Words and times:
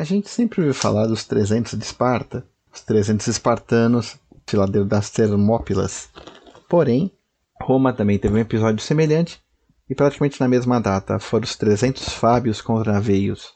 A 0.00 0.02
gente 0.02 0.30
sempre 0.30 0.62
ouviu 0.62 0.72
falar 0.72 1.06
dos 1.06 1.26
300 1.26 1.78
de 1.78 1.84
Esparta, 1.84 2.42
os 2.72 2.80
300 2.80 3.26
espartanos, 3.26 4.16
filadeiro 4.46 4.88
das 4.88 5.10
Termópilas. 5.10 6.08
Porém, 6.70 7.12
Roma 7.60 7.92
também 7.92 8.18
teve 8.18 8.32
um 8.32 8.38
episódio 8.38 8.82
semelhante 8.82 9.42
e 9.90 9.94
praticamente 9.94 10.40
na 10.40 10.48
mesma 10.48 10.80
data 10.80 11.18
foram 11.18 11.44
os 11.44 11.54
300 11.54 12.14
Fábios 12.14 12.62
contra 12.62 12.98
Veios. 12.98 13.52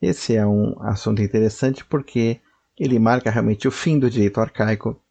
Esse 0.00 0.36
é 0.36 0.46
um 0.46 0.80
assunto 0.82 1.20
interessante 1.20 1.84
porque 1.84 2.38
ele 2.78 3.00
marca 3.00 3.28
realmente 3.28 3.66
o 3.66 3.72
fim 3.72 3.98
do 3.98 4.08
direito 4.08 4.40
arcaico, 4.40 5.02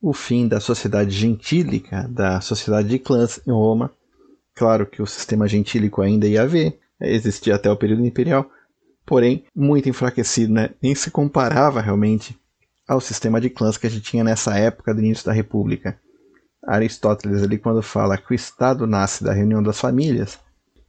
o 0.00 0.12
fim 0.12 0.46
da 0.46 0.60
sociedade 0.60 1.10
gentílica, 1.10 2.06
da 2.08 2.40
sociedade 2.40 2.88
de 2.88 3.00
clãs 3.00 3.40
em 3.44 3.50
Roma. 3.50 3.90
Claro 4.54 4.86
que 4.86 5.02
o 5.02 5.06
sistema 5.06 5.48
gentílico 5.48 6.00
ainda 6.00 6.28
ia 6.28 6.42
haver, 6.42 6.78
existia 7.00 7.56
até 7.56 7.68
o 7.68 7.76
período 7.76 8.06
imperial, 8.06 8.48
porém 9.12 9.44
muito 9.54 9.90
enfraquecido, 9.90 10.54
né? 10.54 10.70
nem 10.82 10.94
se 10.94 11.10
comparava 11.10 11.82
realmente 11.82 12.34
ao 12.88 12.98
sistema 12.98 13.42
de 13.42 13.50
clãs 13.50 13.76
que 13.76 13.86
a 13.86 13.90
gente 13.90 14.04
tinha 14.04 14.24
nessa 14.24 14.56
época 14.56 14.94
do 14.94 15.00
início 15.02 15.26
da 15.26 15.34
República. 15.34 16.00
Aristóteles, 16.66 17.42
ali, 17.42 17.58
quando 17.58 17.82
fala 17.82 18.16
que 18.16 18.32
o 18.32 18.34
Estado 18.34 18.86
nasce 18.86 19.22
da 19.22 19.34
reunião 19.34 19.62
das 19.62 19.78
famílias, 19.78 20.38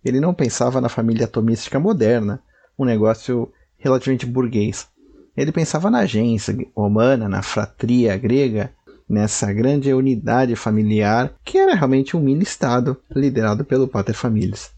ele 0.05 0.21
não 0.21 0.33
pensava 0.33 0.79
na 0.79 0.87
família 0.87 1.25
atomística 1.25 1.77
moderna, 1.81 2.41
um 2.79 2.85
negócio 2.85 3.51
relativamente 3.77 4.25
burguês. 4.25 4.87
Ele 5.35 5.51
pensava 5.51 5.91
na 5.91 5.99
agência 5.99 6.55
romana, 6.73 7.27
na 7.27 7.41
fratria 7.41 8.15
grega, 8.15 8.71
nessa 9.09 9.51
grande 9.51 9.93
unidade 9.93 10.55
familiar 10.55 11.33
que 11.43 11.57
era 11.57 11.75
realmente 11.75 12.15
um 12.15 12.21
mini-estado 12.21 12.95
liderado 13.13 13.65
pelo 13.65 13.85
Pater 13.85 14.15
Familias. 14.15 14.71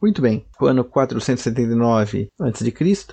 Muito 0.00 0.22
bem, 0.22 0.46
o 0.58 0.66
ano 0.66 0.82
479 0.82 2.30
a.C., 2.40 3.06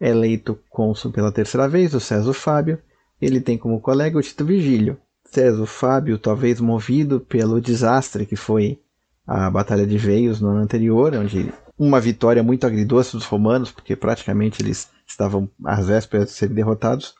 é 0.00 0.10
eleito 0.10 0.56
cônsul 0.70 1.10
pela 1.10 1.32
terceira 1.32 1.68
vez 1.68 1.92
o 1.92 1.98
César 1.98 2.32
Fábio. 2.32 2.78
Ele 3.20 3.40
tem 3.40 3.58
como 3.58 3.80
colega 3.80 4.16
o 4.16 4.22
Tito 4.22 4.44
Vigílio. 4.44 4.96
César 5.24 5.66
Fábio, 5.66 6.16
talvez 6.16 6.60
movido 6.60 7.18
pelo 7.18 7.60
desastre 7.60 8.24
que 8.24 8.36
foi 8.36 8.80
a 9.26 9.50
Batalha 9.50 9.84
de 9.84 9.98
Veios 9.98 10.40
no 10.40 10.50
ano 10.50 10.60
anterior, 10.60 11.12
onde 11.16 11.52
uma 11.76 12.00
vitória 12.00 12.42
muito 12.42 12.66
agridoce 12.66 13.16
dos 13.16 13.24
romanos, 13.24 13.72
porque 13.72 13.96
praticamente 13.96 14.62
eles 14.62 14.88
estavam 15.06 15.50
às 15.64 15.88
vésperas 15.88 16.26
de 16.26 16.32
serem 16.34 16.54
derrotados. 16.54 17.14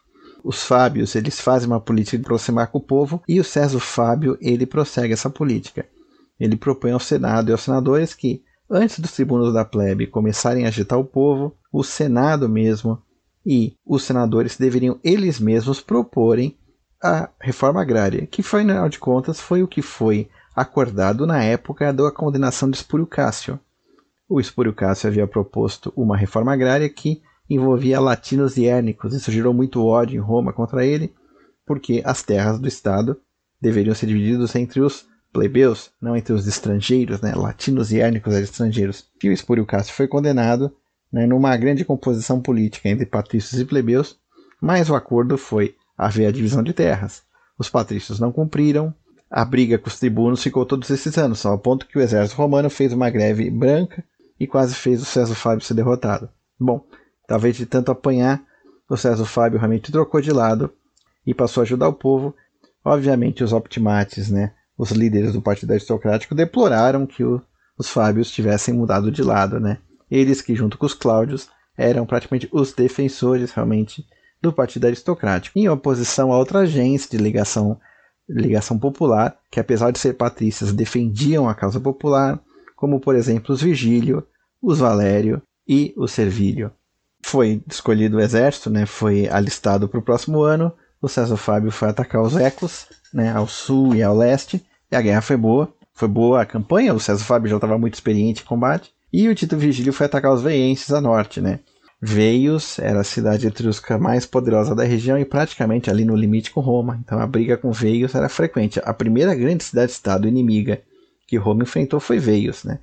Os 0.45 0.63
Fábios 0.63 1.17
eles 1.17 1.41
fazem 1.41 1.67
uma 1.67 1.81
política 1.81 2.17
de 2.17 2.23
aproximar 2.23 2.69
com 2.69 2.79
o 2.79 2.83
povo 2.83 3.21
e 3.29 3.41
o 3.41 3.45
César 3.45 3.81
Fábio 3.81 4.39
ele 4.41 4.65
prossegue 4.65 5.13
essa 5.13 5.29
política. 5.29 5.85
Ele 6.39 6.57
propõe 6.57 6.93
ao 6.93 7.01
Senado 7.01 7.51
e 7.51 7.53
aos 7.53 7.63
senadores 7.63 8.15
que 8.15 8.45
Antes 8.71 8.99
dos 8.99 9.13
tribunos 9.13 9.53
da 9.55 9.65
plebe 9.65 10.07
começarem 10.07 10.65
a 10.65 10.69
agitar 10.69 10.99
o 10.99 11.05
povo, 11.05 11.57
o 11.73 11.83
Senado 11.83 12.49
mesmo 12.49 13.03
e 13.45 13.75
os 13.87 14.03
senadores 14.03 14.59
deveriam 14.59 15.01
eles 15.03 15.41
mesmos 15.41 15.81
proporem 15.81 16.59
a 17.03 17.31
reforma 17.41 17.81
agrária, 17.81 18.27
que 18.27 18.43
afinal 18.43 18.89
de 18.89 18.99
contas 18.99 19.41
foi 19.41 19.63
o 19.63 19.69
que 19.69 19.81
foi 19.81 20.29
acordado 20.55 21.27
na 21.27 21.43
época 21.43 21.93
da 21.93 22.11
condenação 22.11 22.69
de 22.69 22.77
Espúrio 22.77 23.07
Cássio. 23.07 23.59
O 24.29 24.39
Espúrio 24.39 24.75
Cássio 24.75 25.09
havia 25.09 25.27
proposto 25.27 25.91
uma 25.97 26.17
reforma 26.17 26.53
agrária 26.53 26.89
que 26.91 27.23
envolvia 27.49 27.99
latinos 27.99 28.59
e 28.59 28.67
érnicos. 28.67 29.15
Isso 29.15 29.31
gerou 29.31 29.55
muito 29.55 29.83
ódio 29.83 30.19
em 30.19 30.23
Roma 30.23 30.53
contra 30.53 30.85
ele, 30.85 31.15
porque 31.65 32.03
as 32.05 32.23
terras 32.23 32.59
do 32.59 32.69
Estado 32.69 33.19
deveriam 33.59 33.95
ser 33.95 34.07
divididas 34.07 34.55
entre 34.55 34.81
os 34.81 35.08
plebeus, 35.33 35.91
não 36.01 36.17
entre 36.17 36.33
os 36.33 36.47
estrangeiros, 36.47 37.21
né, 37.21 37.35
latinos 37.35 37.93
e 37.93 38.01
érnicos 38.01 38.35
estrangeiros. 38.35 39.07
E 39.23 39.29
o 39.29 39.33
Espúrio 39.33 39.67
Cássio 39.67 39.95
foi 39.95 40.09
condenado 40.09 40.75
né, 41.13 41.27
numa 41.27 41.57
grande 41.57 41.85
composição 41.85 42.41
política 42.41 42.89
entre 42.89 43.07
patrícios 43.07 43.61
e 43.61 43.65
plebeus, 43.65 44.19
mas 44.61 44.91
o 44.91 44.95
acordo 44.95 45.39
foi 45.39 45.77
haver 45.97 46.27
a 46.27 46.33
divisão 46.33 46.63
de 46.63 46.73
terras. 46.73 47.23
Os 47.59 47.69
patrícios 47.69 48.21
não 48.21 48.33
cumpriram, 48.33 48.95
a 49.31 49.45
briga 49.45 49.79
com 49.79 49.89
os 49.89 49.99
tribunos 49.99 50.43
ficou 50.43 50.65
todos 50.65 50.89
esses 50.91 51.19
anos, 51.19 51.45
ao 51.45 51.59
ponto 51.59 51.87
que 51.87 51.99
o 51.99 52.01
exército 52.01 52.41
romano 52.41 52.71
fez 52.71 52.93
uma 52.93 53.11
greve 53.11 53.51
branca 53.51 54.03
e 54.41 54.47
quase 54.47 54.75
fez 54.75 55.03
o 55.03 55.05
César 55.05 55.35
Fábio 55.35 55.65
ser 55.65 55.75
derrotado. 55.75 56.31
Bom, 56.59 56.85
talvez 57.27 57.57
de 57.57 57.67
tanto 57.67 57.91
apanhar, 57.91 58.43
o 58.89 58.97
César 58.97 59.27
Fábio 59.27 59.59
realmente 59.59 59.93
trocou 59.93 60.21
de 60.21 60.33
lado 60.33 60.73
e 61.27 61.35
passou 61.35 61.61
a 61.61 61.65
ajudar 61.65 61.89
o 61.89 61.93
povo. 61.93 62.35
Obviamente, 62.83 63.45
os 63.45 63.53
optimates, 63.53 64.31
né, 64.31 64.53
os 64.79 64.93
líderes 64.93 65.33
do 65.33 65.43
Partido 65.43 65.73
Aristocrático 65.73 66.35
deploraram 66.35 67.05
que 67.05 67.25
o, 67.25 67.43
os 67.77 67.89
Fábios 67.89 68.31
tivessem 68.31 68.73
mudado 68.73 69.11
de 69.11 69.23
lado, 69.23 69.59
né? 69.59 69.79
Eles 70.09 70.41
que, 70.41 70.55
junto 70.55 70.79
com 70.79 70.87
os 70.87 70.95
Cláudios, 70.95 71.51
eram 71.77 72.07
praticamente 72.07 72.49
os 72.53 72.73
defensores 72.73 73.51
realmente 73.51 74.07
do 74.41 74.53
Partido 74.53 74.87
Aristocrático, 74.87 75.59
em 75.59 75.69
oposição 75.69 76.33
a 76.33 76.39
outra 76.39 76.61
agência 76.61 77.11
de 77.11 77.23
ligação, 77.23 77.79
ligação 78.29 78.79
popular, 78.79 79.37
que 79.51 79.59
apesar 79.59 79.91
de 79.91 79.99
ser 79.99 80.15
patrícias, 80.15 80.73
defendiam 80.73 81.49
a 81.49 81.55
causa 81.55 81.81
popular, 81.81 82.41
como 82.77 83.01
por 83.01 83.17
exemplo 83.17 83.53
os 83.53 83.61
Vigílio, 83.61 84.25
os 84.63 84.79
Valério 84.79 85.43
e 85.67 85.93
o 85.97 86.07
Servílio. 86.07 86.71
Foi 87.21 87.61
escolhido 87.69 88.17
o 88.17 88.21
exército, 88.21 88.71
né, 88.71 88.87
foi 88.87 89.29
alistado 89.29 89.89
para 89.89 89.99
o 89.99 90.03
próximo 90.03 90.43
ano, 90.43 90.73
o 91.01 91.09
César 91.09 91.37
Fábio 91.37 91.71
foi 91.71 91.89
atacar 91.89 92.23
os 92.23 92.37
Ecos, 92.37 92.87
né, 93.13 93.33
ao 93.33 93.47
sul 93.47 93.95
e 93.95 94.03
ao 94.03 94.17
leste, 94.17 94.65
e 94.91 94.97
a 94.97 95.01
guerra 95.01 95.21
foi 95.21 95.37
boa. 95.37 95.73
Foi 95.95 96.09
boa 96.09 96.43
a 96.43 96.47
campanha, 96.47 96.95
o 96.95 97.01
César 97.01 97.25
Fábio 97.25 97.51
já 97.51 97.57
estava 97.57 97.77
muito 97.77 97.95
experiente 97.95 98.43
em 98.43 98.47
combate. 98.47 98.93
E 99.13 99.29
o 99.29 99.35
Tito 99.35 99.57
Vigílio 99.57 99.93
foi 99.93 100.07
atacar 100.07 100.33
os 100.33 100.43
veienses 100.43 100.93
a 100.93 101.01
norte, 101.01 101.41
né? 101.41 101.61
Veios 102.01 102.79
era 102.79 103.01
a 103.01 103.05
cidade 103.05 103.47
etrusca 103.47 103.99
mais 103.99 104.25
poderosa 104.25 104.75
da 104.75 104.85
região 104.85 105.19
e 105.19 105.25
praticamente 105.25 105.91
ali 105.91 106.05
no 106.05 106.15
limite 106.15 106.53
com 106.53 106.61
Roma. 106.61 107.01
Então 107.05 107.19
a 107.19 107.27
briga 107.27 107.57
com 107.57 107.73
Veios 107.73 108.15
era 108.15 108.29
frequente. 108.29 108.81
A 108.85 108.95
primeira 108.95 109.35
grande 109.35 109.65
cidade-estado 109.65 110.29
inimiga 110.29 110.81
que 111.27 111.37
Roma 111.37 111.65
enfrentou 111.65 111.99
foi 111.99 112.19
Veios, 112.19 112.63
né? 112.63 112.79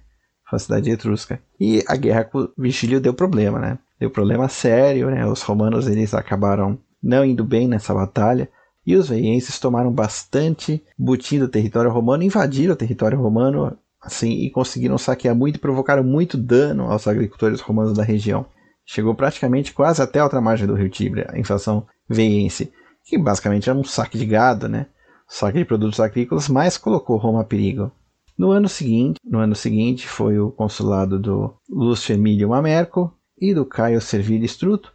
Foi 0.50 0.58
a 0.58 0.60
cidade 0.60 0.92
etrusca. 0.92 1.40
E 1.60 1.82
a 1.88 1.96
guerra 1.96 2.26
com 2.26 2.50
Vigílio 2.58 3.00
deu 3.00 3.14
problema, 3.14 3.60
né? 3.60 3.80
Deu 4.00 4.10
problema 4.10 4.50
sério, 4.50 5.10
né? 5.10 5.26
Os 5.26 5.42
romanos 5.42 5.88
eles 5.88 6.14
acabaram 6.14 6.78
não 7.02 7.26
indo 7.26 7.44
bem 7.44 7.68
nessa 7.68 7.94
batalha. 7.94 8.50
E 8.86 8.96
os 8.96 9.10
veienses 9.10 9.60
tomaram 9.60 9.92
bastante 9.92 10.84
butim 10.98 11.40
do 11.40 11.48
território 11.48 11.92
romano, 11.92 12.24
invadiram 12.24 12.74
o 12.74 12.78
território 12.78 13.20
romano 13.20 13.78
assim 14.00 14.32
e 14.32 14.52
conseguiram 14.52 14.98
saquear 14.98 15.36
muito 15.36 15.56
e 15.56 15.60
provocaram 15.60 16.04
muito 16.04 16.38
dano 16.38 16.92
aos 16.92 17.08
agricultores 17.08 17.62
romanos 17.62 17.94
da 17.98 18.04
região. 18.04 18.46
Chegou 18.86 19.16
praticamente 19.16 19.74
quase 19.74 20.02
até 20.02 20.20
a 20.20 20.24
outra 20.24 20.40
margem 20.40 20.68
do 20.68 20.76
rio 20.76 20.90
Tibre, 20.90 21.26
a 21.28 21.40
inflação 21.40 21.88
veiense, 22.08 22.72
que 23.04 23.18
basicamente 23.18 23.68
era 23.68 23.78
um 23.78 23.84
saque 23.84 24.20
de 24.20 24.26
gado, 24.28 24.70
né? 24.70 24.86
saque 25.28 25.58
de 25.58 25.66
produtos 25.66 26.00
agrícolas, 26.00 26.48
mas 26.48 26.78
colocou 26.78 27.18
Roma 27.18 27.42
a 27.42 27.44
perigo. 27.44 27.92
No 28.38 28.52
ano 28.52 28.68
seguinte, 28.68 29.20
no 29.24 29.40
ano 29.40 29.56
seguinte 29.56 30.08
foi 30.08 30.40
o 30.40 30.52
consulado 30.52 31.18
do 31.18 31.54
Lúcio 31.70 32.14
Emílio 32.14 32.50
Mamerco 32.50 33.14
e 33.40 33.54
do 33.54 33.66
Caio 33.66 34.02
Servilio 34.02 34.46
Struto. 34.46 34.94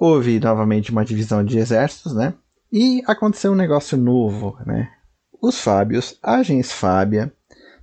Houve 0.00 0.38
novamente 0.38 0.92
uma 0.92 1.04
divisão 1.04 1.44
de 1.44 1.58
exércitos, 1.58 2.14
né? 2.14 2.32
E 2.70 3.02
aconteceu 3.04 3.50
um 3.50 3.56
negócio 3.56 3.98
novo, 3.98 4.56
né? 4.64 4.92
Os 5.42 5.60
Fábios, 5.60 6.16
a 6.22 6.40
gens 6.40 6.70
Fábia, 6.70 7.32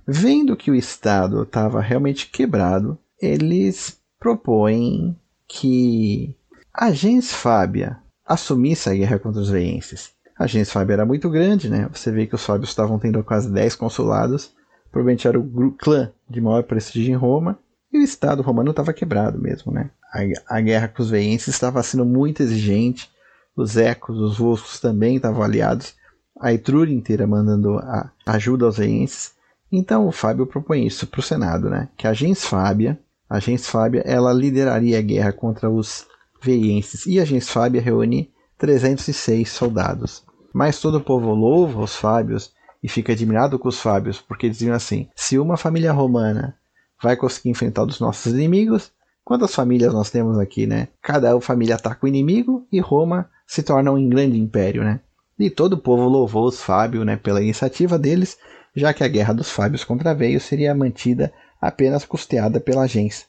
vendo 0.08 0.56
que 0.56 0.70
o 0.70 0.74
Estado 0.74 1.42
estava 1.42 1.78
realmente 1.82 2.30
quebrado, 2.30 2.98
eles 3.20 4.00
propõem 4.18 5.14
que 5.46 6.34
a 6.72 6.90
gens 6.90 7.34
Fábia 7.34 7.98
assumisse 8.24 8.88
a 8.88 8.94
guerra 8.94 9.18
contra 9.18 9.42
os 9.42 9.50
veienses. 9.50 10.12
A 10.38 10.46
gens 10.46 10.70
Fábia 10.70 10.94
era 10.94 11.04
muito 11.04 11.28
grande, 11.28 11.68
né? 11.68 11.86
Você 11.92 12.10
vê 12.10 12.26
que 12.26 12.34
os 12.34 12.44
Fábios 12.46 12.70
estavam 12.70 12.98
tendo 12.98 13.22
quase 13.22 13.52
10 13.52 13.74
consulados, 13.76 14.54
provavelmente 14.90 15.28
era 15.28 15.38
o 15.38 15.72
clã 15.72 16.10
de 16.30 16.40
maior 16.40 16.62
prestígio 16.62 17.12
em 17.12 17.16
Roma, 17.16 17.58
e 17.96 18.00
o 18.00 18.04
Estado 18.04 18.42
romano 18.42 18.70
estava 18.70 18.92
quebrado 18.92 19.40
mesmo, 19.40 19.72
né? 19.72 19.90
A, 20.12 20.56
a 20.58 20.60
guerra 20.60 20.88
com 20.88 21.02
os 21.02 21.10
veienses 21.10 21.48
estava 21.48 21.82
sendo 21.82 22.04
muito 22.04 22.42
exigente, 22.42 23.10
os 23.56 23.76
ecos, 23.76 24.18
os 24.18 24.38
volscos 24.38 24.78
também 24.80 25.16
estavam 25.16 25.42
aliados, 25.42 25.94
a 26.38 26.52
Etrúria 26.52 26.94
inteira 26.94 27.26
mandando 27.26 27.78
a 27.78 28.10
ajuda 28.26 28.66
aos 28.66 28.76
veienses. 28.76 29.32
Então 29.72 30.06
o 30.06 30.12
Fábio 30.12 30.46
propõe 30.46 30.86
isso 30.86 31.06
para 31.06 31.20
o 31.20 31.22
Senado, 31.22 31.70
né? 31.70 31.88
que 31.96 32.06
a 32.06 32.12
gens 32.12 32.44
Fábia, 32.44 32.98
a 33.28 33.40
gens 33.40 33.66
Fábia, 33.66 34.02
ela 34.04 34.32
lideraria 34.32 34.98
a 34.98 35.02
guerra 35.02 35.32
contra 35.32 35.70
os 35.70 36.06
veienses 36.42 37.06
e 37.06 37.18
a 37.18 37.24
gens 37.24 37.48
Fábia 37.48 37.80
reúne 37.80 38.30
306 38.58 39.50
soldados. 39.50 40.24
Mas 40.52 40.80
todo 40.80 40.98
o 40.98 41.04
povo 41.04 41.34
louva 41.34 41.82
os 41.82 41.96
Fábios 41.96 42.52
e 42.82 42.88
fica 42.88 43.12
admirado 43.12 43.58
com 43.58 43.68
os 43.68 43.80
Fábios, 43.80 44.20
porque 44.20 44.48
diziam 44.48 44.74
assim: 44.74 45.08
se 45.14 45.38
uma 45.38 45.56
família 45.56 45.92
romana 45.92 46.56
vai 47.02 47.16
conseguir 47.16 47.50
enfrentar 47.50 47.84
os 47.84 48.00
nossos 48.00 48.32
inimigos, 48.32 48.92
quantas 49.24 49.54
famílias 49.54 49.92
nós 49.92 50.10
temos 50.10 50.38
aqui, 50.38 50.66
né? 50.66 50.88
Cada 51.02 51.38
família 51.40 51.74
ataca 51.74 52.04
o 52.04 52.08
inimigo 52.08 52.66
e 52.70 52.80
Roma 52.80 53.28
se 53.46 53.62
torna 53.62 53.92
um 53.92 54.08
grande 54.08 54.38
império, 54.38 54.82
né? 54.82 55.00
E 55.38 55.50
todo 55.50 55.74
o 55.74 55.78
povo 55.78 56.08
louvou 56.08 56.46
os 56.46 56.62
Fábio 56.62 57.04
né, 57.04 57.16
pela 57.16 57.42
iniciativa 57.42 57.98
deles, 57.98 58.38
já 58.74 58.94
que 58.94 59.04
a 59.04 59.08
guerra 59.08 59.34
dos 59.34 59.50
Fábios 59.50 59.84
contra 59.84 60.14
Veio 60.14 60.40
seria 60.40 60.74
mantida 60.74 61.32
apenas 61.60 62.04
custeada 62.04 62.58
pela 62.58 62.86
gens. 62.86 63.26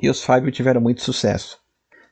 E 0.00 0.10
os 0.10 0.22
Fábio 0.22 0.52
tiveram 0.52 0.80
muito 0.80 1.02
sucesso. 1.02 1.58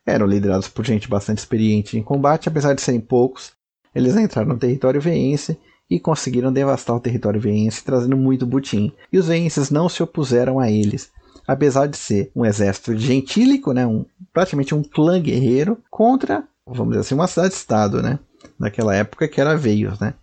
eram 0.06 0.26
liderados 0.26 0.68
por 0.68 0.84
gente 0.84 1.08
bastante 1.08 1.38
experiente 1.38 1.98
em 1.98 2.02
combate, 2.02 2.48
apesar 2.48 2.74
de 2.74 2.80
serem 2.80 3.00
poucos. 3.00 3.52
Eles 3.94 4.16
entraram 4.16 4.48
no 4.48 4.58
território 4.58 5.00
veense 5.00 5.58
e 5.90 5.98
conseguiram 5.98 6.52
devastar 6.52 6.94
o 6.94 7.00
território 7.00 7.40
veense, 7.40 7.82
trazendo 7.82 8.16
muito 8.16 8.46
butim. 8.46 8.92
E 9.12 9.18
os 9.18 9.26
veenses 9.26 9.70
não 9.70 9.88
se 9.88 10.02
opuseram 10.02 10.60
a 10.60 10.70
eles, 10.70 11.10
apesar 11.46 11.86
de 11.86 11.96
ser 11.96 12.30
um 12.34 12.44
exército 12.46 12.96
gentílico, 12.96 13.72
né, 13.72 13.86
um, 13.86 14.04
praticamente 14.32 14.74
um 14.74 14.82
clã 14.82 15.20
guerreiro, 15.20 15.78
contra, 15.90 16.44
vamos 16.64 16.90
dizer 16.90 17.00
assim, 17.00 17.14
uma 17.14 17.26
cidade-estado, 17.26 18.00
né, 18.00 18.18
naquela 18.58 18.94
época 18.94 19.26
que 19.26 19.40
era 19.40 19.56
Veios, 19.56 19.98
né. 19.98 20.14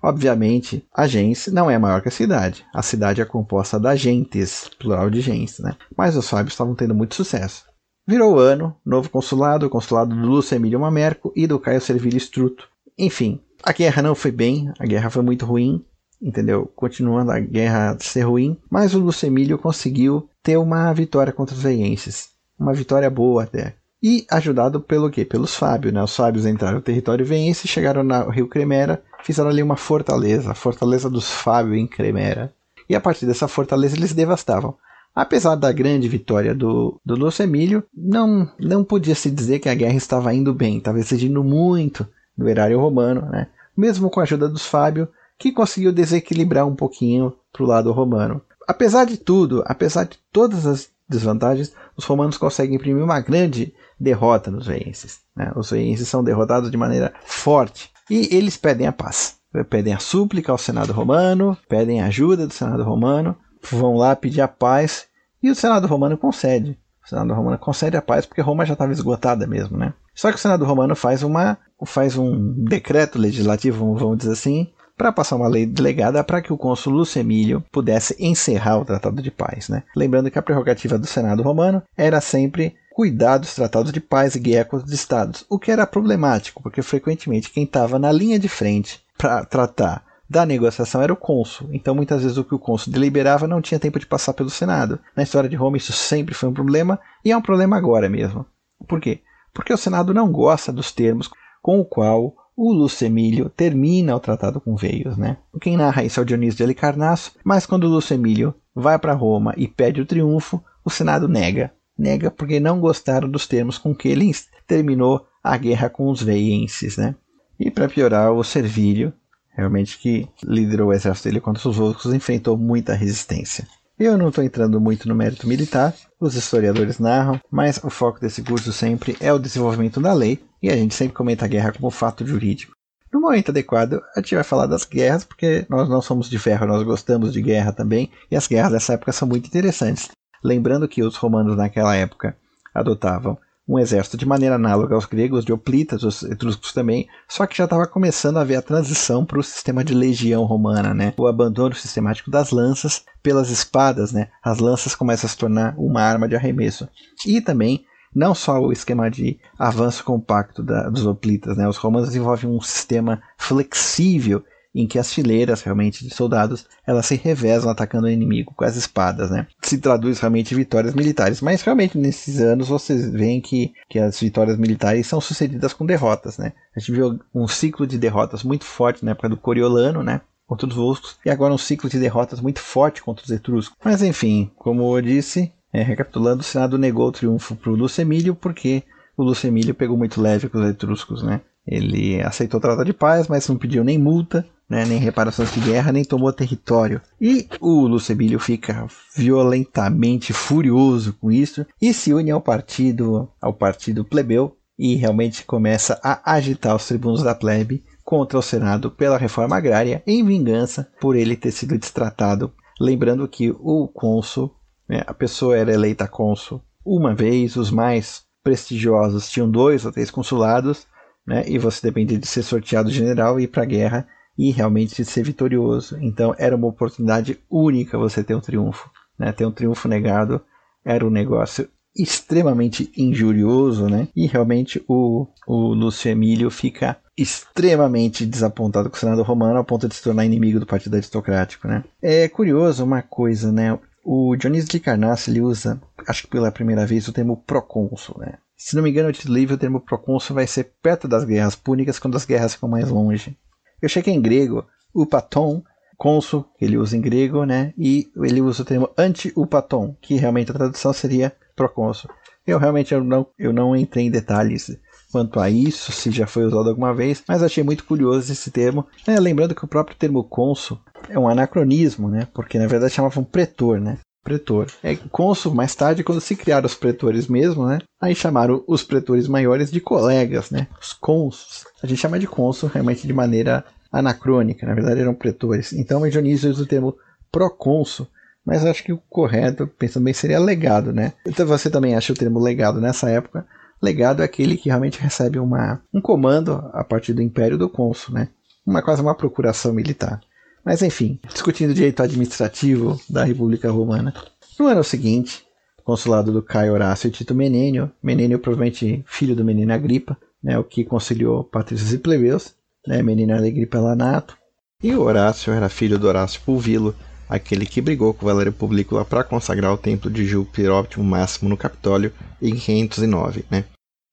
Obviamente, 0.00 0.86
a 0.94 1.08
gens 1.08 1.48
não 1.48 1.68
é 1.68 1.76
maior 1.76 2.00
que 2.00 2.08
a 2.08 2.12
cidade. 2.12 2.64
A 2.72 2.82
cidade 2.82 3.20
é 3.20 3.24
composta 3.24 3.80
da 3.80 3.96
gentes, 3.96 4.70
plural 4.78 5.10
de 5.10 5.20
gens, 5.20 5.58
né? 5.58 5.74
Mas 5.96 6.16
os 6.16 6.28
fábios 6.30 6.52
estavam 6.52 6.76
tendo 6.76 6.94
muito 6.94 7.16
sucesso. 7.16 7.64
Virou 8.06 8.38
ano, 8.38 8.76
novo 8.86 9.10
consulado, 9.10 9.66
o 9.66 9.70
consulado 9.70 10.14
do 10.14 10.26
Lúcio 10.26 10.54
Emílio 10.54 10.78
Mamerco 10.78 11.32
e 11.34 11.48
do 11.48 11.58
Caio 11.58 11.80
Servilho 11.80 12.16
Struto. 12.16 12.68
Enfim, 12.96 13.40
a 13.62 13.72
guerra 13.72 14.02
não 14.02 14.14
foi 14.14 14.30
bem, 14.30 14.72
a 14.78 14.86
guerra 14.86 15.10
foi 15.10 15.22
muito 15.22 15.44
ruim, 15.44 15.84
entendeu? 16.20 16.70
Continuando 16.74 17.30
a 17.30 17.38
guerra 17.38 17.96
ser 18.00 18.22
ruim, 18.22 18.56
mas 18.70 18.94
o 18.94 19.00
Lúcio 19.00 19.26
Emílio 19.26 19.58
conseguiu 19.58 20.28
ter 20.42 20.56
uma 20.56 20.92
vitória 20.92 21.32
contra 21.32 21.54
os 21.54 21.62
veienses. 21.62 22.30
Uma 22.58 22.74
vitória 22.74 23.08
boa 23.08 23.44
até. 23.44 23.74
E 24.02 24.26
ajudado 24.30 24.80
pelo 24.80 25.10
quê? 25.10 25.24
Pelos 25.24 25.54
Fábios, 25.54 25.92
né? 25.92 26.02
Os 26.02 26.14
Fábios 26.14 26.46
entraram 26.46 26.76
no 26.76 26.82
território 26.82 27.24
veiense, 27.24 27.66
chegaram 27.66 28.02
no 28.02 28.30
Rio 28.30 28.48
Cremera, 28.48 29.02
fizeram 29.22 29.50
ali 29.50 29.62
uma 29.62 29.76
fortaleza, 29.76 30.52
a 30.52 30.54
fortaleza 30.54 31.10
dos 31.10 31.30
Fábios 31.30 31.76
em 31.76 31.86
Cremera. 31.86 32.52
E 32.88 32.94
a 32.94 33.00
partir 33.00 33.26
dessa 33.26 33.48
fortaleza 33.48 33.96
eles 33.96 34.14
devastavam. 34.14 34.76
Apesar 35.14 35.56
da 35.56 35.72
grande 35.72 36.08
vitória 36.08 36.54
do, 36.54 37.00
do 37.04 37.16
Lúcio 37.16 37.42
Emílio, 37.42 37.82
não, 37.92 38.48
não 38.58 38.84
podia 38.84 39.16
se 39.16 39.30
dizer 39.30 39.58
que 39.58 39.68
a 39.68 39.74
guerra 39.74 39.96
estava 39.96 40.32
indo 40.32 40.54
bem, 40.54 40.78
estava 40.78 41.00
exigindo 41.00 41.42
muito 41.42 42.06
do 42.38 42.48
erário 42.48 42.80
romano, 42.80 43.22
né? 43.22 43.48
mesmo 43.76 44.08
com 44.08 44.20
a 44.20 44.22
ajuda 44.22 44.48
dos 44.48 44.64
Fábio, 44.64 45.08
que 45.36 45.52
conseguiu 45.52 45.92
desequilibrar 45.92 46.66
um 46.66 46.74
pouquinho 46.74 47.34
para 47.52 47.64
o 47.64 47.66
lado 47.66 47.92
romano. 47.92 48.40
Apesar 48.66 49.04
de 49.04 49.16
tudo, 49.16 49.62
apesar 49.66 50.04
de 50.04 50.18
todas 50.32 50.66
as 50.66 50.88
desvantagens, 51.08 51.74
os 51.96 52.04
romanos 52.04 52.38
conseguem 52.38 52.76
imprimir 52.76 53.02
uma 53.02 53.20
grande 53.20 53.74
derrota 53.98 54.50
nos 54.50 54.66
veenses. 54.66 55.20
Né? 55.34 55.52
Os 55.56 55.70
veenses 55.70 56.08
são 56.08 56.22
derrotados 56.22 56.70
de 56.70 56.76
maneira 56.76 57.12
forte 57.24 57.90
e 58.10 58.34
eles 58.34 58.56
pedem 58.56 58.86
a 58.86 58.92
paz. 58.92 59.36
Pedem 59.70 59.94
a 59.94 59.98
súplica 59.98 60.52
ao 60.52 60.58
Senado 60.58 60.92
romano, 60.92 61.56
pedem 61.68 62.02
ajuda 62.02 62.46
do 62.46 62.52
Senado 62.52 62.84
romano, 62.84 63.34
vão 63.70 63.96
lá 63.96 64.14
pedir 64.14 64.42
a 64.42 64.48
paz 64.48 65.06
e 65.42 65.50
o 65.50 65.54
Senado 65.54 65.86
romano 65.86 66.18
concede. 66.18 66.78
Senado 67.08 67.32
romano 67.32 67.58
concede 67.58 67.96
a 67.96 68.02
paz 68.02 68.26
porque 68.26 68.42
Roma 68.42 68.66
já 68.66 68.74
estava 68.74 68.92
esgotada 68.92 69.46
mesmo, 69.46 69.76
né? 69.76 69.94
Só 70.14 70.30
que 70.30 70.36
o 70.36 70.40
Senado 70.40 70.64
romano 70.64 70.94
faz 70.94 71.22
uma 71.22 71.56
faz 71.84 72.16
um 72.18 72.64
decreto 72.64 73.18
legislativo, 73.18 73.94
vamos 73.94 74.18
dizer 74.18 74.32
assim, 74.32 74.68
para 74.96 75.12
passar 75.12 75.36
uma 75.36 75.48
lei 75.48 75.64
delegada 75.64 76.22
para 76.24 76.42
que 76.42 76.52
o 76.52 76.58
cônsul 76.58 76.92
Lúcio 76.92 77.20
Emílio 77.20 77.64
pudesse 77.70 78.16
encerrar 78.18 78.78
o 78.78 78.84
Tratado 78.84 79.22
de 79.22 79.30
Paz. 79.30 79.68
Né? 79.68 79.84
Lembrando 79.94 80.30
que 80.30 80.38
a 80.38 80.42
prerrogativa 80.42 80.98
do 80.98 81.06
Senado 81.06 81.42
romano 81.42 81.82
era 81.96 82.20
sempre 82.20 82.74
cuidar 82.90 83.38
dos 83.38 83.54
tratados 83.54 83.92
de 83.92 84.00
paz 84.00 84.34
e 84.34 84.40
guerra 84.40 84.64
com 84.64 84.76
os 84.76 84.92
estados, 84.92 85.46
o 85.48 85.56
que 85.56 85.70
era 85.70 85.86
problemático, 85.86 86.60
porque 86.60 86.82
frequentemente 86.82 87.48
quem 87.48 87.62
estava 87.62 87.96
na 87.96 88.10
linha 88.10 88.40
de 88.40 88.48
frente 88.48 89.00
para 89.16 89.44
tratar 89.44 90.02
da 90.28 90.44
negociação 90.44 91.00
era 91.00 91.12
o 91.12 91.16
cônsul. 91.16 91.68
Então, 91.72 91.94
muitas 91.94 92.22
vezes, 92.22 92.36
o 92.36 92.44
que 92.44 92.54
o 92.54 92.58
cônsul 92.58 92.92
deliberava 92.92 93.46
não 93.46 93.62
tinha 93.62 93.80
tempo 93.80 93.98
de 93.98 94.06
passar 94.06 94.34
pelo 94.34 94.50
Senado. 94.50 94.98
Na 95.16 95.22
história 95.22 95.48
de 95.48 95.56
Roma, 95.56 95.76
isso 95.76 95.92
sempre 95.92 96.34
foi 96.34 96.48
um 96.48 96.54
problema 96.54 97.00
e 97.24 97.32
é 97.32 97.36
um 97.36 97.42
problema 97.42 97.76
agora 97.76 98.08
mesmo. 98.08 98.44
Por 98.86 99.00
quê? 99.00 99.22
Porque 99.54 99.72
o 99.72 99.78
Senado 99.78 100.12
não 100.12 100.30
gosta 100.30 100.72
dos 100.72 100.92
termos 100.92 101.30
com 101.62 101.80
o 101.80 101.84
qual 101.84 102.34
o 102.56 102.72
Lúcio 102.72 103.06
Emílio 103.06 103.48
termina 103.48 104.16
o 104.16 104.20
tratado 104.20 104.60
com 104.60 104.76
Veios. 104.76 105.16
Né? 105.16 105.38
Quem 105.60 105.76
narra 105.76 106.04
isso 106.04 106.20
é 106.20 106.22
o 106.22 106.26
Dionísio 106.26 106.58
de 106.58 106.64
Halicarnasso, 106.64 107.32
mas 107.44 107.64
quando 107.64 107.84
o 107.84 107.88
Lúcio 107.88 108.14
Emílio 108.14 108.54
vai 108.74 108.98
para 108.98 109.14
Roma 109.14 109.54
e 109.56 109.66
pede 109.66 110.00
o 110.00 110.06
triunfo, 110.06 110.62
o 110.84 110.90
Senado 110.90 111.28
nega. 111.28 111.72
Nega 111.96 112.30
porque 112.30 112.60
não 112.60 112.80
gostaram 112.80 113.28
dos 113.28 113.46
termos 113.46 113.78
com 113.78 113.94
que 113.94 114.08
ele 114.08 114.30
terminou 114.66 115.26
a 115.42 115.56
guerra 115.56 115.88
com 115.88 116.08
os 116.10 116.22
veienses. 116.22 116.96
Né? 116.96 117.14
E 117.58 117.70
para 117.70 117.88
piorar, 117.88 118.32
o 118.32 118.44
Servílio, 118.44 119.12
realmente 119.58 119.98
que 119.98 120.28
liderou 120.44 120.90
o 120.90 120.92
exército 120.92 121.28
dele 121.28 121.40
contra 121.40 121.68
os 121.68 121.76
Volscos, 121.76 122.14
enfrentou 122.14 122.56
muita 122.56 122.94
resistência. 122.94 123.66
Eu 123.98 124.16
não 124.16 124.28
estou 124.28 124.44
entrando 124.44 124.80
muito 124.80 125.08
no 125.08 125.14
mérito 125.16 125.48
militar, 125.48 125.92
os 126.20 126.36
historiadores 126.36 127.00
narram, 127.00 127.40
mas 127.50 127.80
o 127.82 127.90
foco 127.90 128.20
desse 128.20 128.40
curso 128.42 128.72
sempre 128.72 129.16
é 129.18 129.32
o 129.32 129.38
desenvolvimento 129.38 130.00
da 130.00 130.12
lei 130.12 130.38
e 130.62 130.70
a 130.70 130.76
gente 130.76 130.94
sempre 130.94 131.16
comenta 131.16 131.44
a 131.44 131.48
guerra 131.48 131.72
como 131.72 131.90
fato 131.90 132.24
jurídico. 132.24 132.72
No 133.12 133.20
momento 133.20 133.50
adequado, 133.50 134.00
a 134.14 134.20
gente 134.20 134.36
vai 134.36 134.44
falar 134.44 134.66
das 134.66 134.84
guerras, 134.84 135.24
porque 135.24 135.66
nós 135.68 135.88
não 135.88 136.00
somos 136.00 136.30
de 136.30 136.38
ferro, 136.38 136.66
nós 136.66 136.84
gostamos 136.84 137.32
de 137.32 137.42
guerra 137.42 137.72
também, 137.72 138.10
e 138.30 138.36
as 138.36 138.46
guerras 138.46 138.70
dessa 138.70 138.92
época 138.92 139.12
são 139.12 139.26
muito 139.26 139.46
interessantes. 139.46 140.08
Lembrando 140.44 140.86
que 140.86 141.02
os 141.02 141.16
romanos 141.16 141.56
naquela 141.56 141.96
época 141.96 142.36
adotavam 142.72 143.36
um 143.68 143.78
exército 143.78 144.16
de 144.16 144.26
maneira 144.26 144.54
análoga 144.54 144.94
aos 144.94 145.04
gregos, 145.04 145.44
de 145.44 145.52
hoplitas, 145.52 146.02
os 146.02 146.22
etruscos 146.22 146.72
também, 146.72 147.06
só 147.28 147.46
que 147.46 147.56
já 147.56 147.64
estava 147.64 147.86
começando 147.86 148.38
a 148.38 148.40
haver 148.40 148.56
a 148.56 148.62
transição 148.62 149.26
para 149.26 149.38
o 149.38 149.42
sistema 149.42 149.84
de 149.84 149.92
legião 149.92 150.44
romana, 150.44 150.94
né? 150.94 151.12
O 151.18 151.26
abandono 151.26 151.74
sistemático 151.74 152.30
das 152.30 152.50
lanças 152.50 153.04
pelas 153.22 153.50
espadas, 153.50 154.10
né? 154.10 154.28
As 154.42 154.58
lanças 154.58 154.94
começam 154.94 155.26
a 155.26 155.30
se 155.30 155.36
tornar 155.36 155.74
uma 155.76 156.00
arma 156.00 156.26
de 156.26 156.34
arremesso. 156.34 156.88
E 157.26 157.40
também 157.42 157.84
não 158.14 158.34
só 158.34 158.58
o 158.58 158.72
esquema 158.72 159.10
de 159.10 159.38
avanço 159.58 160.02
compacto 160.02 160.62
da, 160.62 160.88
dos 160.88 161.04
hoplitas, 161.04 161.56
né? 161.56 161.68
Os 161.68 161.76
romanos 161.76 162.08
desenvolvem 162.08 162.50
um 162.50 162.60
sistema 162.60 163.22
flexível 163.36 164.42
em 164.80 164.86
que 164.86 164.98
as 164.98 165.12
fileiras 165.12 165.62
realmente 165.62 166.06
de 166.06 166.14
soldados 166.14 166.64
elas 166.86 167.06
se 167.06 167.16
revezam 167.16 167.68
atacando 167.68 168.06
o 168.06 168.10
inimigo 168.10 168.54
com 168.54 168.64
as 168.64 168.76
espadas, 168.76 169.28
né? 169.28 169.48
Se 169.60 169.78
traduz 169.78 170.20
realmente 170.20 170.54
em 170.54 170.56
vitórias 170.56 170.94
militares, 170.94 171.40
mas 171.40 171.62
realmente 171.62 171.98
nesses 171.98 172.40
anos 172.40 172.68
vocês 172.68 173.10
veem 173.10 173.40
que, 173.40 173.72
que 173.88 173.98
as 173.98 174.20
vitórias 174.20 174.56
militares 174.56 175.06
são 175.06 175.20
sucedidas 175.20 175.72
com 175.72 175.84
derrotas, 175.84 176.38
né? 176.38 176.52
A 176.76 176.78
gente 176.78 176.92
viu 176.92 177.18
um 177.34 177.48
ciclo 177.48 177.86
de 177.86 177.98
derrotas 177.98 178.44
muito 178.44 178.64
forte 178.64 179.04
na 179.04 179.10
época 179.10 179.28
do 179.28 179.36
Coriolano, 179.36 180.02
né? 180.02 180.20
Contra 180.46 180.68
os 180.68 180.74
Volscos, 180.74 181.16
e 181.26 181.30
agora 181.30 181.52
um 181.52 181.58
ciclo 181.58 181.90
de 181.90 181.98
derrotas 181.98 182.40
muito 182.40 182.60
forte 182.60 183.02
contra 183.02 183.24
os 183.24 183.30
Etruscos. 183.30 183.76
Mas 183.84 184.00
enfim, 184.00 184.50
como 184.56 184.96
eu 184.96 185.02
disse, 185.02 185.52
é, 185.72 185.82
recapitulando, 185.82 186.40
o 186.40 186.44
Senado 186.44 186.78
negou 186.78 187.08
o 187.08 187.12
triunfo 187.12 187.56
para 187.56 187.70
o 187.70 187.74
Lúcio 187.74 188.00
Emílio 188.00 188.34
porque 188.34 188.84
o 189.16 189.24
Lúcio 189.24 189.48
Emílio 189.48 189.74
pegou 189.74 189.96
muito 189.96 190.22
leve 190.22 190.48
com 190.48 190.58
os 190.58 190.70
Etruscos, 190.70 191.22
né? 191.22 191.40
Ele 191.66 192.22
aceitou 192.22 192.58
o 192.58 192.60
tratado 192.60 192.86
de 192.86 192.94
paz, 192.94 193.28
mas 193.28 193.46
não 193.46 193.58
pediu 193.58 193.84
nem 193.84 193.98
multa, 193.98 194.46
né, 194.68 194.84
nem 194.84 194.98
reparações 194.98 195.52
de 195.52 195.60
guerra, 195.60 195.92
nem 195.92 196.04
tomou 196.04 196.32
território. 196.32 197.00
E 197.20 197.48
o 197.60 197.86
Lucebílio 197.86 198.38
fica 198.38 198.86
violentamente 199.16 200.32
furioso 200.32 201.14
com 201.14 201.30
isso 201.30 201.64
e 201.80 201.94
se 201.94 202.12
une 202.12 202.30
ao 202.30 202.40
partido, 202.40 203.28
ao 203.40 203.52
partido 203.52 204.04
plebeu 204.04 204.56
e 204.78 204.94
realmente 204.94 205.44
começa 205.44 205.98
a 206.02 206.34
agitar 206.34 206.76
os 206.76 206.86
tribunos 206.86 207.22
da 207.22 207.34
plebe 207.34 207.82
contra 208.04 208.38
o 208.38 208.42
Senado 208.42 208.90
pela 208.90 209.18
reforma 209.18 209.56
agrária 209.56 210.02
em 210.06 210.24
vingança 210.24 210.88
por 211.00 211.16
ele 211.16 211.36
ter 211.36 211.50
sido 211.50 211.78
destratado. 211.78 212.52
Lembrando 212.80 213.26
que 213.26 213.50
o 213.50 213.88
cônsul, 213.88 214.54
né, 214.88 215.02
a 215.06 215.12
pessoa 215.12 215.56
era 215.56 215.72
eleita 215.72 216.06
cônsul 216.06 216.62
uma 216.84 217.14
vez, 217.14 217.56
os 217.56 217.70
mais 217.70 218.22
prestigiosos 218.42 219.28
tinham 219.28 219.50
dois 219.50 219.84
ou 219.84 219.92
três 219.92 220.10
consulados, 220.10 220.86
né? 221.26 221.44
E 221.46 221.58
você 221.58 221.86
dependia 221.86 222.18
de 222.18 222.26
ser 222.26 222.42
sorteado 222.42 222.90
general 222.90 223.38
e 223.38 223.42
ir 223.44 223.48
para 223.48 223.64
a 223.64 223.66
guerra 223.66 224.08
e 224.38 224.52
realmente 224.52 225.04
ser 225.04 225.24
vitorioso. 225.24 225.98
Então 226.00 226.32
era 226.38 226.54
uma 226.54 226.68
oportunidade 226.68 227.38
única 227.50 227.98
você 227.98 228.22
ter 228.22 228.36
um 228.36 228.40
triunfo, 228.40 228.88
né? 229.18 229.32
Ter 229.32 229.44
um 229.44 229.50
triunfo 229.50 229.88
negado 229.88 230.40
era 230.84 231.04
um 231.04 231.10
negócio 231.10 231.68
extremamente 231.96 232.92
injurioso, 232.96 233.88
né? 233.88 234.06
E 234.14 234.26
realmente 234.26 234.82
o, 234.86 235.26
o 235.46 235.74
Lúcio 235.74 236.08
Emílio 236.08 236.50
fica 236.50 236.96
extremamente 237.16 238.24
desapontado 238.24 238.88
com 238.88 238.96
o 238.96 238.98
Senado 238.98 239.24
romano 239.24 239.58
ao 239.58 239.64
ponto 239.64 239.88
de 239.88 239.96
se 239.96 240.02
tornar 240.02 240.24
inimigo 240.24 240.60
do 240.60 240.66
Partido 240.66 240.94
Aristocrático, 240.94 241.66
né? 241.66 241.82
É 242.00 242.28
curioso 242.28 242.84
uma 242.84 243.02
coisa, 243.02 243.50
né? 243.50 243.76
O 244.04 244.36
Dionísio 244.36 244.70
de 244.70 244.78
Carnasso 244.78 245.28
ele 245.28 245.40
usa, 245.40 245.80
acho 246.06 246.22
que 246.22 246.28
pela 246.28 246.52
primeira 246.52 246.86
vez, 246.86 247.08
o 247.08 247.12
termo 247.12 247.36
procônsul, 247.36 248.16
né? 248.20 248.38
Se 248.56 248.74
não 248.74 248.82
me 248.82 248.90
engano, 248.90 249.08
o 249.08 249.12
título 249.12 249.34
livre, 249.34 249.54
o 249.54 249.58
termo 249.58 249.80
procônsul 249.80 250.34
vai 250.34 250.46
ser 250.46 250.72
perto 250.80 251.06
das 251.06 251.24
guerras 251.24 251.56
púnicas, 251.56 251.98
quando 251.98 252.16
as 252.16 252.24
guerras 252.24 252.54
ficam 252.54 252.68
mais 252.68 252.88
longe. 252.88 253.36
Eu 253.80 253.88
chequei 253.88 254.12
em 254.12 254.20
grego, 254.20 254.66
o 254.92 255.06
paton, 255.06 255.62
cônsul, 255.96 256.46
ele 256.60 256.76
usa 256.76 256.96
em 256.96 257.00
grego, 257.00 257.44
né? 257.44 257.72
E 257.76 258.08
ele 258.16 258.40
usa 258.40 258.62
o 258.62 258.64
termo 258.64 258.90
anti-upaton, 258.96 259.96
que 260.00 260.16
realmente 260.16 260.50
a 260.50 260.54
tradução 260.54 260.92
seria 260.92 261.32
procônsul. 261.54 262.10
Eu 262.46 262.58
realmente 262.58 262.94
eu 262.94 263.04
não, 263.04 263.26
eu 263.38 263.52
não 263.52 263.76
entrei 263.76 264.06
em 264.06 264.10
detalhes 264.10 264.78
quanto 265.10 265.40
a 265.40 265.50
isso, 265.50 265.90
se 265.92 266.10
já 266.10 266.26
foi 266.26 266.44
usado 266.44 266.68
alguma 266.68 266.94
vez, 266.94 267.22
mas 267.26 267.42
achei 267.42 267.64
muito 267.64 267.84
curioso 267.84 268.32
esse 268.32 268.50
termo. 268.50 268.86
É, 269.06 269.18
lembrando 269.18 269.54
que 269.54 269.64
o 269.64 269.68
próprio 269.68 269.96
termo 269.96 270.22
cônsul 270.24 270.78
é 271.08 271.18
um 271.18 271.28
anacronismo, 271.28 272.08
né? 272.08 272.28
Porque 272.32 272.58
na 272.58 272.66
verdade 272.66 272.92
chamavam 272.92 273.24
pretor, 273.24 273.80
né? 273.80 273.98
Pretor. 274.28 274.66
É 274.82 274.94
cônsul 274.94 275.54
mais 275.54 275.74
tarde 275.74 276.04
quando 276.04 276.20
se 276.20 276.36
criaram 276.36 276.66
os 276.66 276.74
pretores 276.74 277.26
mesmo, 277.26 277.66
né? 277.66 277.78
Aí 277.98 278.14
chamaram 278.14 278.62
os 278.66 278.84
pretores 278.84 279.26
maiores 279.26 279.70
de 279.70 279.80
colegas, 279.80 280.50
né? 280.50 280.66
Os 280.78 280.92
cônsuls. 280.92 281.64
A 281.82 281.86
gente 281.86 281.98
chama 281.98 282.18
de 282.18 282.26
cônsul 282.26 282.68
realmente 282.68 283.06
de 283.06 283.12
maneira 283.14 283.64
anacrônica, 283.90 284.66
na 284.66 284.74
verdade 284.74 285.00
eram 285.00 285.14
pretores. 285.14 285.72
Então 285.72 286.06
Dionísio 286.06 286.50
usa 286.50 286.62
o 286.62 286.66
termo 286.66 286.94
procônsul, 287.32 288.06
mas 288.44 288.66
acho 288.66 288.84
que 288.84 288.92
o 288.92 289.00
correto, 289.08 289.66
pensando 289.66 290.04
bem, 290.04 290.12
seria 290.12 290.38
legado, 290.38 290.92
né? 290.92 291.14
Então 291.26 291.46
você 291.46 291.70
também 291.70 291.94
acha 291.94 292.12
o 292.12 292.16
termo 292.16 292.38
legado 292.38 292.82
nessa 292.82 293.08
época? 293.08 293.46
Legado 293.80 294.20
é 294.20 294.24
aquele 294.26 294.58
que 294.58 294.68
realmente 294.68 295.00
recebe 295.00 295.38
uma, 295.38 295.80
um 295.94 296.02
comando 296.02 296.68
a 296.74 296.84
partir 296.84 297.14
do 297.14 297.22
império 297.22 297.56
do 297.56 297.70
cônsul, 297.70 298.12
né? 298.12 298.28
Uma 298.66 298.82
quase 298.82 299.00
uma 299.00 299.14
procuração 299.14 299.72
militar. 299.72 300.20
Mas 300.68 300.82
enfim, 300.82 301.18
discutindo 301.32 301.70
o 301.70 301.74
direito 301.74 302.02
administrativo 302.02 303.00
da 303.08 303.24
República 303.24 303.70
Romana. 303.70 304.12
No 304.60 304.66
ano 304.66 304.84
seguinte, 304.84 305.42
consulado 305.82 306.30
do 306.30 306.42
Caio 306.42 306.74
Horácio 306.74 307.08
e 307.08 307.10
Tito 307.10 307.34
Menênio, 307.34 307.90
Menênio 308.02 308.38
provavelmente 308.38 309.02
filho 309.06 309.34
do 309.34 309.42
menino 309.42 309.72
Agripa, 309.72 310.14
né, 310.42 310.58
o 310.58 310.64
que 310.64 310.84
conciliou 310.84 311.42
patrícios 311.42 311.94
e 311.94 311.96
plebeus, 311.96 312.54
né, 312.86 313.02
menino 313.02 313.34
Agripa 313.34 313.78
Lanato, 313.78 314.36
e 314.82 314.94
Horácio 314.94 315.54
era 315.54 315.70
filho 315.70 315.98
do 315.98 316.06
Horácio 316.06 316.42
Pulvilo, 316.42 316.94
aquele 317.30 317.64
que 317.64 317.80
brigou 317.80 318.12
com 318.12 318.26
Valério 318.26 318.52
Publicula 318.52 319.06
para 319.06 319.24
consagrar 319.24 319.72
o 319.72 319.78
templo 319.78 320.10
de 320.10 320.26
Júpiter 320.26 320.70
Óptimo 320.70 321.02
Máximo 321.02 321.48
no 321.48 321.56
Capitólio 321.56 322.12
em 322.42 322.54
509. 322.54 323.46
Né? 323.50 323.64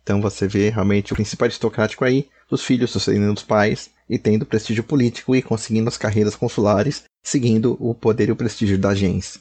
Então 0.02 0.22
você 0.22 0.48
vê 0.48 0.70
realmente 0.70 1.12
o 1.12 1.18
princípio 1.18 1.44
aristocrático 1.44 2.06
aí, 2.06 2.30
os 2.50 2.64
filhos 2.64 2.92
sucedendo 2.92 3.34
os 3.34 3.44
pais 3.44 3.90
e 4.10 4.20
tendo 4.20 4.46
prestígio 4.46 4.84
político 4.84 5.36
e 5.36 5.42
conseguindo 5.42 5.88
as 5.88 5.98
carreiras 5.98 6.36
consulares, 6.36 7.04
seguindo 7.24 7.76
o 7.80 7.94
poder 7.94 8.30
e 8.30 8.32
o 8.32 8.36
prestígio 8.36 8.78
da 8.78 8.94
gens. 8.94 9.40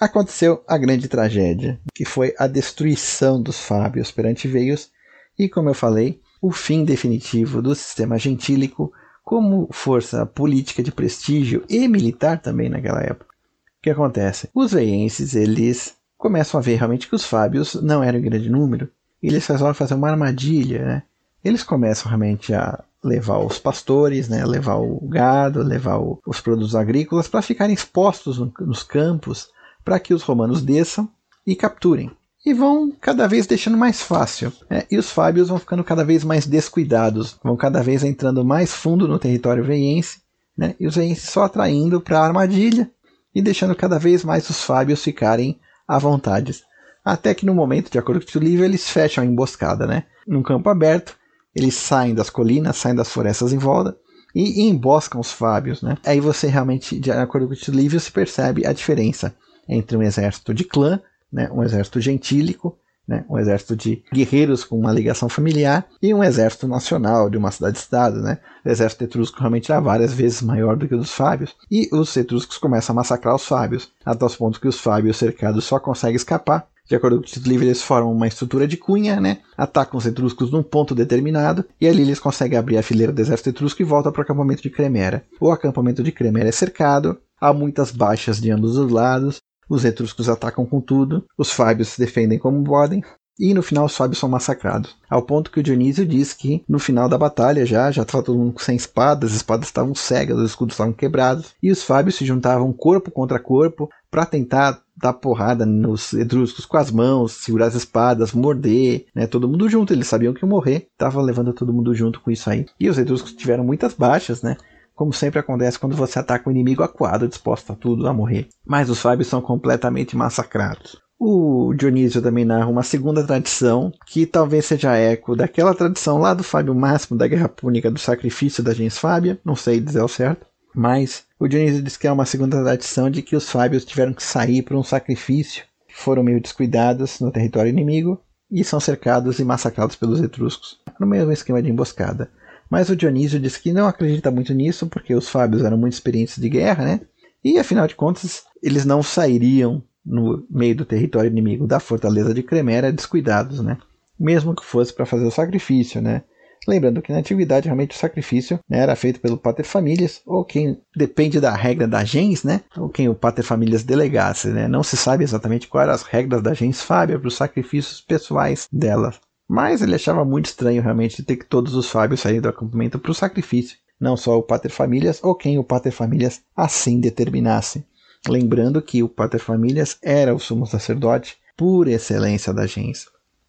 Aconteceu 0.00 0.62
a 0.68 0.76
grande 0.76 1.08
tragédia, 1.08 1.80
que 1.94 2.04
foi 2.04 2.34
a 2.38 2.46
destruição 2.46 3.40
dos 3.40 3.58
Fábios 3.58 4.10
perante 4.10 4.46
Veios 4.46 4.90
e, 5.38 5.48
como 5.48 5.70
eu 5.70 5.74
falei, 5.74 6.20
o 6.40 6.50
fim 6.52 6.84
definitivo 6.84 7.62
do 7.62 7.74
sistema 7.74 8.18
gentílico 8.18 8.92
como 9.24 9.68
força 9.72 10.26
política 10.26 10.82
de 10.82 10.92
prestígio 10.92 11.64
e 11.68 11.88
militar 11.88 12.40
também 12.40 12.68
naquela 12.68 13.02
época. 13.02 13.34
O 13.78 13.82
que 13.82 13.90
acontece? 13.90 14.48
Os 14.54 14.72
veienses, 14.72 15.34
eles 15.34 15.96
começam 16.18 16.58
a 16.58 16.62
ver 16.62 16.76
realmente 16.76 17.08
que 17.08 17.14
os 17.14 17.24
Fábios 17.24 17.74
não 17.74 18.02
eram 18.02 18.18
em 18.18 18.22
grande 18.22 18.50
número, 18.50 18.90
eles 19.22 19.46
resolvem 19.46 19.74
fazer 19.74 19.94
uma 19.94 20.10
armadilha, 20.10 20.84
né? 20.84 21.02
Eles 21.46 21.62
começam 21.62 22.08
realmente 22.08 22.52
a 22.52 22.82
levar 23.04 23.38
os 23.38 23.56
pastores, 23.56 24.28
né, 24.28 24.44
levar 24.44 24.78
o 24.78 24.98
gado, 25.06 25.62
levar 25.62 25.96
o, 25.96 26.20
os 26.26 26.40
produtos 26.40 26.74
agrícolas 26.74 27.28
para 27.28 27.40
ficarem 27.40 27.72
expostos 27.72 28.38
no, 28.38 28.52
nos 28.62 28.82
campos 28.82 29.48
para 29.84 30.00
que 30.00 30.12
os 30.12 30.24
romanos 30.24 30.60
desçam 30.60 31.08
e 31.46 31.54
capturem. 31.54 32.10
E 32.44 32.52
vão 32.52 32.90
cada 33.00 33.28
vez 33.28 33.46
deixando 33.46 33.76
mais 33.76 34.02
fácil. 34.02 34.52
Né? 34.68 34.82
E 34.90 34.98
os 34.98 35.08
fábios 35.08 35.48
vão 35.48 35.60
ficando 35.60 35.84
cada 35.84 36.04
vez 36.04 36.24
mais 36.24 36.46
descuidados, 36.46 37.38
vão 37.44 37.56
cada 37.56 37.80
vez 37.80 38.02
entrando 38.02 38.44
mais 38.44 38.74
fundo 38.74 39.06
no 39.06 39.16
território 39.16 39.62
veiense, 39.62 40.22
né? 40.58 40.74
e 40.80 40.86
os 40.88 40.96
veienses 40.96 41.30
só 41.30 41.44
atraindo 41.44 42.00
para 42.00 42.18
a 42.18 42.26
armadilha 42.26 42.90
e 43.32 43.40
deixando 43.40 43.76
cada 43.76 44.00
vez 44.00 44.24
mais 44.24 44.50
os 44.50 44.64
fábios 44.64 45.00
ficarem 45.00 45.60
à 45.86 45.96
vontade. 45.96 46.60
Até 47.04 47.32
que 47.34 47.46
no 47.46 47.54
momento, 47.54 47.88
de 47.88 48.00
acordo 48.00 48.26
com 48.26 48.36
o 48.36 48.42
livro, 48.42 48.64
eles 48.64 48.90
fecham 48.90 49.22
a 49.22 49.26
emboscada, 49.26 49.86
né? 49.86 50.06
Num 50.26 50.42
campo 50.42 50.68
aberto, 50.68 51.16
eles 51.56 51.74
saem 51.74 52.14
das 52.14 52.28
colinas, 52.28 52.76
saem 52.76 52.94
das 52.94 53.10
florestas 53.10 53.50
em 53.50 53.56
volta 53.56 53.96
e, 54.34 54.68
emboscam 54.68 55.18
os 55.18 55.32
fábios, 55.32 55.80
né? 55.80 55.96
Aí 56.04 56.20
você 56.20 56.48
realmente, 56.48 57.00
de 57.00 57.10
acordo 57.10 57.48
com 57.48 57.54
o 57.54 57.74
livro, 57.74 57.98
se 57.98 58.12
percebe 58.12 58.66
a 58.66 58.72
diferença 58.74 59.34
entre 59.66 59.96
um 59.96 60.02
exército 60.02 60.52
de 60.52 60.64
clã, 60.64 61.00
né, 61.32 61.50
um 61.50 61.62
exército 61.62 61.98
gentílico, 61.98 62.78
né, 63.08 63.24
um 63.30 63.38
exército 63.38 63.74
de 63.74 64.04
guerreiros 64.12 64.64
com 64.64 64.78
uma 64.78 64.92
ligação 64.92 65.28
familiar 65.28 65.86
e 66.02 66.12
um 66.12 66.22
exército 66.22 66.68
nacional 66.68 67.30
de 67.30 67.38
uma 67.38 67.50
cidade-estado. 67.50 68.20
Né? 68.20 68.38
O 68.64 68.68
exército 68.68 69.04
etrusco 69.04 69.38
realmente 69.38 69.72
era 69.72 69.80
várias 69.80 70.12
vezes 70.12 70.42
maior 70.42 70.76
do 70.76 70.86
que 70.86 70.94
o 70.94 70.98
dos 70.98 71.12
fábios 71.12 71.56
e 71.70 71.88
os 71.90 72.14
etruscos 72.16 72.58
começam 72.58 72.92
a 72.92 72.96
massacrar 72.96 73.34
os 73.34 73.46
fábios, 73.46 73.90
até 74.04 74.24
os 74.24 74.36
pontos 74.36 74.60
que 74.60 74.68
os 74.68 74.78
fábios 74.78 75.16
cercados 75.16 75.64
só 75.64 75.80
conseguem 75.80 76.16
escapar 76.16 76.68
de 76.88 76.94
acordo 76.94 77.16
com 77.16 77.22
o 77.22 77.26
título 77.26 77.50
livre, 77.50 77.66
eles 77.66 77.82
formam 77.82 78.12
uma 78.12 78.28
estrutura 78.28 78.66
de 78.66 78.76
cunha, 78.76 79.20
né? 79.20 79.38
atacam 79.56 79.98
os 79.98 80.06
etruscos 80.06 80.50
num 80.50 80.62
ponto 80.62 80.94
determinado, 80.94 81.64
e 81.80 81.88
ali 81.88 82.02
eles 82.02 82.20
conseguem 82.20 82.58
abrir 82.58 82.78
a 82.78 82.82
fileira 82.82 83.12
do 83.12 83.20
exército 83.20 83.50
etrusco 83.50 83.82
e 83.82 83.84
voltam 83.84 84.12
para 84.12 84.20
o 84.20 84.22
acampamento 84.22 84.62
de 84.62 84.70
Cremera. 84.70 85.24
O 85.40 85.50
acampamento 85.50 86.02
de 86.02 86.12
Cremera 86.12 86.48
é 86.48 86.52
cercado, 86.52 87.18
há 87.40 87.52
muitas 87.52 87.90
baixas 87.90 88.40
de 88.40 88.50
ambos 88.50 88.76
os 88.76 88.90
lados, 88.90 89.40
os 89.68 89.84
etruscos 89.84 90.28
atacam 90.28 90.64
com 90.64 90.80
tudo, 90.80 91.24
os 91.36 91.50
fábios 91.50 91.88
se 91.88 91.98
defendem 92.00 92.38
como 92.38 92.62
podem, 92.62 93.02
e 93.38 93.52
no 93.52 93.62
final 93.62 93.84
os 93.84 93.96
fábios 93.96 94.18
são 94.18 94.28
massacrados. 94.28 94.96
Ao 95.10 95.22
ponto 95.22 95.50
que 95.50 95.60
o 95.60 95.62
Dionísio 95.62 96.06
diz 96.06 96.32
que 96.32 96.64
no 96.68 96.78
final 96.78 97.08
da 97.08 97.18
batalha 97.18 97.66
já, 97.66 97.90
já 97.90 98.02
estava 98.02 98.24
todo 98.24 98.38
mundo 98.38 98.60
sem 98.60 98.76
espadas, 98.76 99.30
as 99.30 99.36
espadas 99.36 99.68
estavam 99.68 99.94
cegas, 99.94 100.38
os 100.38 100.50
escudos 100.50 100.74
estavam 100.74 100.92
quebrados, 100.92 101.54
e 101.62 101.70
os 101.70 101.82
fábios 101.82 102.14
se 102.14 102.24
juntavam 102.24 102.72
corpo 102.72 103.10
contra 103.10 103.38
corpo 103.38 103.90
para 104.16 104.24
tentar 104.24 104.80
dar 104.96 105.12
porrada 105.12 105.66
nos 105.66 106.14
etruscos 106.14 106.64
com 106.64 106.78
as 106.78 106.90
mãos, 106.90 107.32
segurar 107.32 107.66
as 107.66 107.74
espadas, 107.74 108.32
morder, 108.32 109.04
né? 109.14 109.26
Todo 109.26 109.46
mundo 109.46 109.68
junto, 109.68 109.92
eles 109.92 110.06
sabiam 110.06 110.32
que 110.32 110.42
iam 110.42 110.48
morrer, 110.48 110.88
tava 110.96 111.20
levando 111.20 111.52
todo 111.52 111.70
mundo 111.70 111.94
junto 111.94 112.18
com 112.22 112.30
isso 112.30 112.48
aí. 112.48 112.64
E 112.80 112.88
os 112.88 112.96
etruscos 112.96 113.34
tiveram 113.34 113.62
muitas 113.62 113.92
baixas, 113.92 114.40
né? 114.40 114.56
Como 114.94 115.12
sempre 115.12 115.38
acontece 115.38 115.78
quando 115.78 115.94
você 115.94 116.18
ataca 116.18 116.48
um 116.48 116.50
inimigo 116.50 116.82
acuado, 116.82 117.28
disposto 117.28 117.74
a 117.74 117.76
tudo, 117.76 118.08
a 118.08 118.14
morrer. 118.14 118.48
Mas 118.66 118.88
os 118.88 118.98
fábios 118.98 119.28
são 119.28 119.42
completamente 119.42 120.16
massacrados. 120.16 120.98
O 121.20 121.74
Dionísio 121.74 122.22
também 122.22 122.46
narra 122.46 122.70
uma 122.70 122.82
segunda 122.82 123.22
tradição, 123.22 123.92
que 124.06 124.24
talvez 124.24 124.64
seja 124.64 124.96
eco 124.96 125.36
daquela 125.36 125.74
tradição 125.74 126.16
lá 126.16 126.32
do 126.32 126.42
Fábio 126.42 126.74
Máximo 126.74 127.18
da 127.18 127.28
Guerra 127.28 127.50
Púnica 127.50 127.90
do 127.90 127.98
sacrifício 127.98 128.64
da 128.64 128.72
gens 128.72 128.96
Fábia, 128.96 129.38
não 129.44 129.54
sei 129.54 129.78
dizer 129.78 130.00
ao 130.00 130.08
certo, 130.08 130.46
mas 130.76 131.24
o 131.40 131.48
Dionísio 131.48 131.82
diz 131.82 131.96
que 131.96 132.06
é 132.06 132.12
uma 132.12 132.26
segunda 132.26 132.62
tradição 132.62 133.08
de 133.08 133.22
que 133.22 133.34
os 133.34 133.48
Fábios 133.48 133.82
tiveram 133.82 134.12
que 134.12 134.22
sair 134.22 134.60
para 134.60 134.76
um 134.76 134.82
sacrifício, 134.82 135.64
foram 135.88 136.22
meio 136.22 136.38
descuidados 136.38 137.18
no 137.18 137.32
território 137.32 137.70
inimigo 137.70 138.20
e 138.50 138.62
são 138.62 138.78
cercados 138.78 139.38
e 139.38 139.44
massacrados 139.44 139.96
pelos 139.96 140.20
etruscos, 140.20 140.78
no 141.00 141.06
mesmo 141.06 141.32
esquema 141.32 141.62
de 141.62 141.70
emboscada. 141.70 142.30
Mas 142.68 142.90
o 142.90 142.96
Dionísio 142.96 143.40
diz 143.40 143.56
que 143.56 143.72
não 143.72 143.86
acredita 143.86 144.30
muito 144.30 144.52
nisso, 144.52 144.86
porque 144.86 145.14
os 145.14 145.30
Fábios 145.30 145.64
eram 145.64 145.78
muito 145.78 145.94
experientes 145.94 146.36
de 146.36 146.48
guerra, 146.50 146.84
né? 146.84 147.00
E 147.42 147.58
afinal 147.58 147.86
de 147.86 147.94
contas, 147.94 148.44
eles 148.62 148.84
não 148.84 149.02
sairiam 149.02 149.82
no 150.04 150.46
meio 150.50 150.76
do 150.76 150.84
território 150.84 151.30
inimigo 151.30 151.66
da 151.66 151.80
fortaleza 151.80 152.34
de 152.34 152.42
Cremera 152.42 152.92
descuidados, 152.92 153.60
né? 153.60 153.78
Mesmo 154.20 154.54
que 154.54 154.64
fosse 154.64 154.92
para 154.92 155.06
fazer 155.06 155.24
o 155.24 155.30
sacrifício, 155.30 156.02
né? 156.02 156.22
Lembrando 156.66 157.00
que 157.00 157.12
na 157.12 157.18
antiguidade 157.18 157.66
realmente 157.66 157.96
o 157.96 157.98
sacrifício 157.98 158.58
né, 158.68 158.78
era 158.78 158.96
feito 158.96 159.20
pelo 159.20 159.38
paterfamilias, 159.38 160.20
ou 160.26 160.44
quem 160.44 160.80
depende 160.96 161.40
da 161.40 161.54
regra 161.54 161.86
da 161.86 162.04
gens, 162.04 162.42
né? 162.42 162.62
Ou 162.76 162.88
quem 162.88 163.08
o 163.08 163.14
paterfamilias 163.14 163.84
delegasse, 163.84 164.48
né? 164.48 164.66
Não 164.66 164.82
se 164.82 164.96
sabe 164.96 165.22
exatamente 165.22 165.68
quais 165.68 165.86
eram 165.86 165.94
as 165.94 166.02
regras 166.02 166.42
da 166.42 166.54
gens 166.54 166.82
Fábia 166.82 167.18
para 167.18 167.28
os 167.28 167.36
sacrifícios 167.36 168.00
pessoais 168.00 168.68
dela. 168.72 169.14
Mas 169.48 169.80
ele 169.80 169.94
achava 169.94 170.24
muito 170.24 170.46
estranho 170.46 170.82
realmente 170.82 171.22
ter 171.22 171.36
que 171.36 171.46
todos 171.46 171.74
os 171.74 171.88
Fábios 171.88 172.20
saírem 172.20 172.40
do 172.40 172.48
acampamento 172.48 172.98
para 172.98 173.12
o 173.12 173.14
sacrifício, 173.14 173.78
não 174.00 174.16
só 174.16 174.36
o 174.36 174.42
paterfamilias 174.42 175.22
ou 175.22 175.34
quem 175.34 175.58
o 175.58 175.64
paterfamilias 175.64 176.42
assim 176.56 176.98
determinasse. 176.98 177.84
Lembrando 178.28 178.82
que 178.82 179.04
o 179.04 179.08
paterfamilias 179.08 179.98
era 180.02 180.34
o 180.34 180.40
sumo 180.40 180.66
sacerdote 180.66 181.36
por 181.56 181.86
excelência 181.86 182.52
da 182.52 182.66
gens. 182.66 183.06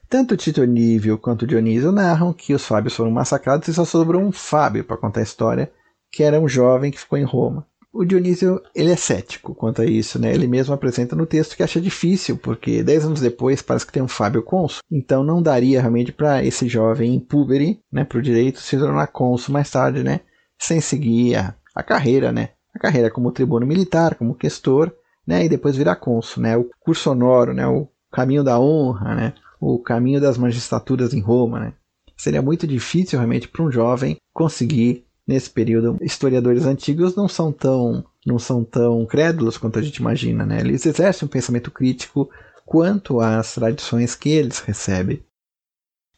Tanto 0.09 0.37
Tito 0.37 0.63
Nívio 0.63 1.17
quanto 1.17 1.45
Dionísio 1.45 1.91
narram 1.91 2.31
que 2.31 2.53
os 2.53 2.65
Fábios 2.65 2.95
foram 2.95 3.11
massacrados 3.11 3.67
e 3.67 3.73
só 3.73 3.83
sobrou 3.83 4.21
um 4.21 4.31
Fábio 4.31 4.85
para 4.85 4.95
contar 4.95 5.19
a 5.19 5.23
história, 5.23 5.69
que 6.11 6.23
era 6.23 6.39
um 6.39 6.47
jovem 6.47 6.91
que 6.91 6.99
ficou 6.99 7.17
em 7.17 7.25
Roma. 7.25 7.67
O 7.91 8.05
Dionísio 8.05 8.61
ele 8.73 8.91
é 8.91 8.95
cético 8.95 9.53
quanto 9.53 9.81
a 9.81 9.85
isso, 9.85 10.17
né? 10.19 10.33
Ele 10.33 10.47
mesmo 10.47 10.73
apresenta 10.73 11.15
no 11.15 11.25
texto 11.25 11.57
que 11.57 11.63
acha 11.63 11.81
difícil, 11.81 12.37
porque 12.37 12.83
dez 12.83 13.03
anos 13.03 13.19
depois 13.19 13.61
parece 13.61 13.85
que 13.85 13.91
tem 13.91 14.03
um 14.03 14.07
Fábio 14.07 14.43
cônsul, 14.43 14.81
então 14.89 15.23
não 15.23 15.41
daria 15.41 15.81
realmente 15.81 16.11
para 16.11 16.43
esse 16.43 16.69
jovem 16.69 17.15
impúbere, 17.15 17.81
né, 17.91 18.05
para 18.05 18.19
o 18.19 18.21
direito 18.21 18.59
se 18.59 18.77
tornar 18.77 19.07
cônsul 19.07 19.51
mais 19.53 19.69
tarde, 19.69 20.03
né, 20.03 20.21
sem 20.57 20.79
seguir 20.79 21.35
a, 21.35 21.55
a 21.75 21.83
carreira, 21.83 22.31
né, 22.31 22.49
a 22.73 22.79
carreira 22.79 23.09
como 23.09 23.31
tribuno 23.31 23.65
militar, 23.65 24.15
como 24.15 24.35
questor, 24.35 24.93
né, 25.25 25.43
e 25.45 25.49
depois 25.49 25.75
virar 25.75 25.95
cônsul, 25.95 26.43
né, 26.43 26.55
o 26.55 26.69
curso 26.79 27.11
honoro, 27.11 27.53
né, 27.53 27.67
o 27.67 27.87
caminho 28.11 28.43
da 28.43 28.59
honra, 28.59 29.15
né, 29.15 29.33
o 29.59 29.79
caminho 29.79 30.21
das 30.21 30.37
magistraturas 30.37 31.13
em 31.13 31.19
Roma, 31.19 31.59
né. 31.59 31.73
Seria 32.15 32.41
muito 32.41 32.65
difícil 32.65 33.19
realmente 33.19 33.47
para 33.47 33.63
um 33.63 33.71
jovem 33.71 34.17
conseguir 34.33 35.05
nesse 35.27 35.49
período. 35.49 35.97
Historiadores 36.01 36.65
antigos 36.65 37.15
não 37.15 37.27
são 37.27 37.51
tão 37.51 38.03
não 38.25 38.39
são 38.39 38.63
tão 38.63 39.05
crédulos 39.05 39.57
quanto 39.57 39.79
a 39.79 39.81
gente 39.81 39.97
imagina, 39.97 40.45
né? 40.45 40.59
Eles 40.59 40.85
exercem 40.85 41.25
um 41.25 41.29
pensamento 41.29 41.71
crítico 41.71 42.29
quanto 42.65 43.21
às 43.21 43.53
tradições 43.53 44.15
que 44.15 44.29
eles 44.29 44.59
recebem. 44.59 45.23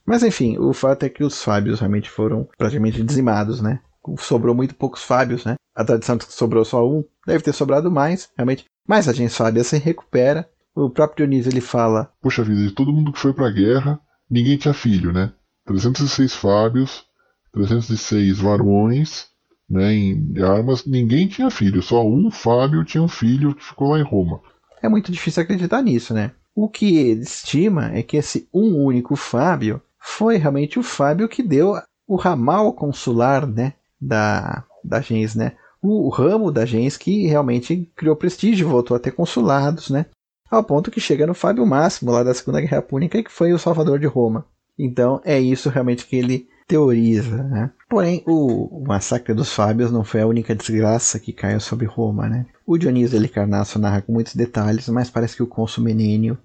Mas 0.05 0.23
enfim, 0.23 0.57
o 0.57 0.73
fato 0.73 1.03
é 1.03 1.09
que 1.09 1.23
os 1.23 1.43
Fábios 1.43 1.79
realmente 1.79 2.09
foram 2.09 2.47
praticamente 2.57 3.03
dizimados, 3.03 3.61
né? 3.61 3.79
Sobrou 4.17 4.55
muito 4.55 4.73
poucos 4.73 5.03
Fábios, 5.03 5.45
né? 5.45 5.53
A 5.75 5.85
tradição 5.85 6.17
de 6.17 6.25
que 6.25 6.33
sobrou 6.33 6.65
só 6.65 6.87
um 6.87 7.03
deve 7.27 7.43
ter 7.43 7.53
sobrado 7.53 7.91
mais, 7.91 8.29
realmente. 8.35 8.65
Mas 8.87 9.07
a 9.07 9.13
gens 9.13 9.35
Fábia 9.35 9.63
se 9.63 9.77
recupera. 9.77 10.49
O 10.79 10.89
próprio 10.89 11.27
Dionísio 11.27 11.51
ele 11.51 11.59
fala: 11.59 12.09
Poxa 12.21 12.41
vida, 12.41 12.61
de 12.61 12.71
todo 12.71 12.93
mundo 12.93 13.11
que 13.11 13.19
foi 13.19 13.33
pra 13.33 13.49
guerra, 13.49 13.99
ninguém 14.29 14.57
tinha 14.57 14.73
filho, 14.73 15.11
né? 15.11 15.33
306 15.65 16.33
Fábios, 16.33 17.03
306 17.51 18.39
varões, 18.39 19.27
né, 19.69 19.93
em 19.93 20.33
armas, 20.41 20.85
ninguém 20.85 21.27
tinha 21.27 21.51
filho, 21.51 21.81
só 21.81 22.03
um 22.03 22.31
Fábio 22.31 22.85
tinha 22.85 23.03
um 23.03 23.07
filho 23.09 23.53
que 23.53 23.63
ficou 23.63 23.91
lá 23.91 23.99
em 23.99 24.03
Roma. 24.03 24.39
É 24.81 24.87
muito 24.87 25.11
difícil 25.11 25.43
acreditar 25.43 25.81
nisso, 25.81 26.13
né? 26.13 26.31
O 26.55 26.69
que 26.69 26.97
ele 26.97 27.21
estima 27.21 27.91
é 27.93 28.01
que 28.01 28.17
esse 28.17 28.47
um 28.53 28.83
único 28.83 29.15
Fábio 29.15 29.81
foi 29.99 30.37
realmente 30.37 30.79
o 30.79 30.83
Fábio 30.83 31.27
que 31.27 31.43
deu 31.43 31.75
o 32.07 32.15
ramal 32.15 32.73
consular, 32.73 33.45
né, 33.45 33.73
da, 33.99 34.63
da 34.83 35.01
gens, 35.01 35.35
né? 35.35 35.57
O, 35.81 36.07
o 36.07 36.09
ramo 36.09 36.51
da 36.51 36.65
gens 36.65 36.97
que 36.97 37.27
realmente 37.27 37.91
criou 37.95 38.15
prestígio, 38.15 38.67
voltou 38.67 38.95
a 38.95 38.99
ter 38.99 39.11
consulados, 39.11 39.89
né? 39.89 40.05
Ao 40.49 40.63
ponto 40.63 40.89
que 40.89 40.99
chega 40.99 41.27
no 41.27 41.33
Fábio 41.33 41.65
Máximo, 41.65 42.11
lá 42.11 42.23
da 42.23 42.33
Segunda 42.33 42.59
Guerra 42.59 42.81
Púnica, 42.81 43.21
que 43.21 43.31
foi 43.31 43.53
o 43.53 43.59
salvador 43.59 43.99
de 43.99 44.07
Roma. 44.07 44.45
Então 44.77 45.21
é 45.23 45.39
isso 45.39 45.69
realmente 45.69 46.05
que 46.05 46.15
ele 46.15 46.47
teoriza. 46.69 47.43
Né? 47.43 47.71
Porém, 47.89 48.23
o, 48.25 48.83
massacre 48.87 49.33
dos 49.33 49.51
Fábios 49.51 49.91
não 49.91 50.03
foi 50.03 50.21
a 50.21 50.27
única 50.27 50.55
desgraça 50.55 51.19
que 51.19 51.33
caiu 51.33 51.59
sobre 51.59 51.85
Roma. 51.85 52.29
Né? 52.29 52.45
O 52.65 52.77
Dionísio 52.77 53.17
Elicarnasso 53.17 53.79
narra 53.79 54.01
com 54.01 54.13
muitos 54.13 54.35
detalhes, 54.35 54.87
mas 54.87 55.09
parece 55.09 55.35
que 55.35 55.43
o 55.43 55.47
cônsul 55.47 55.83
Menênio, 55.83 56.37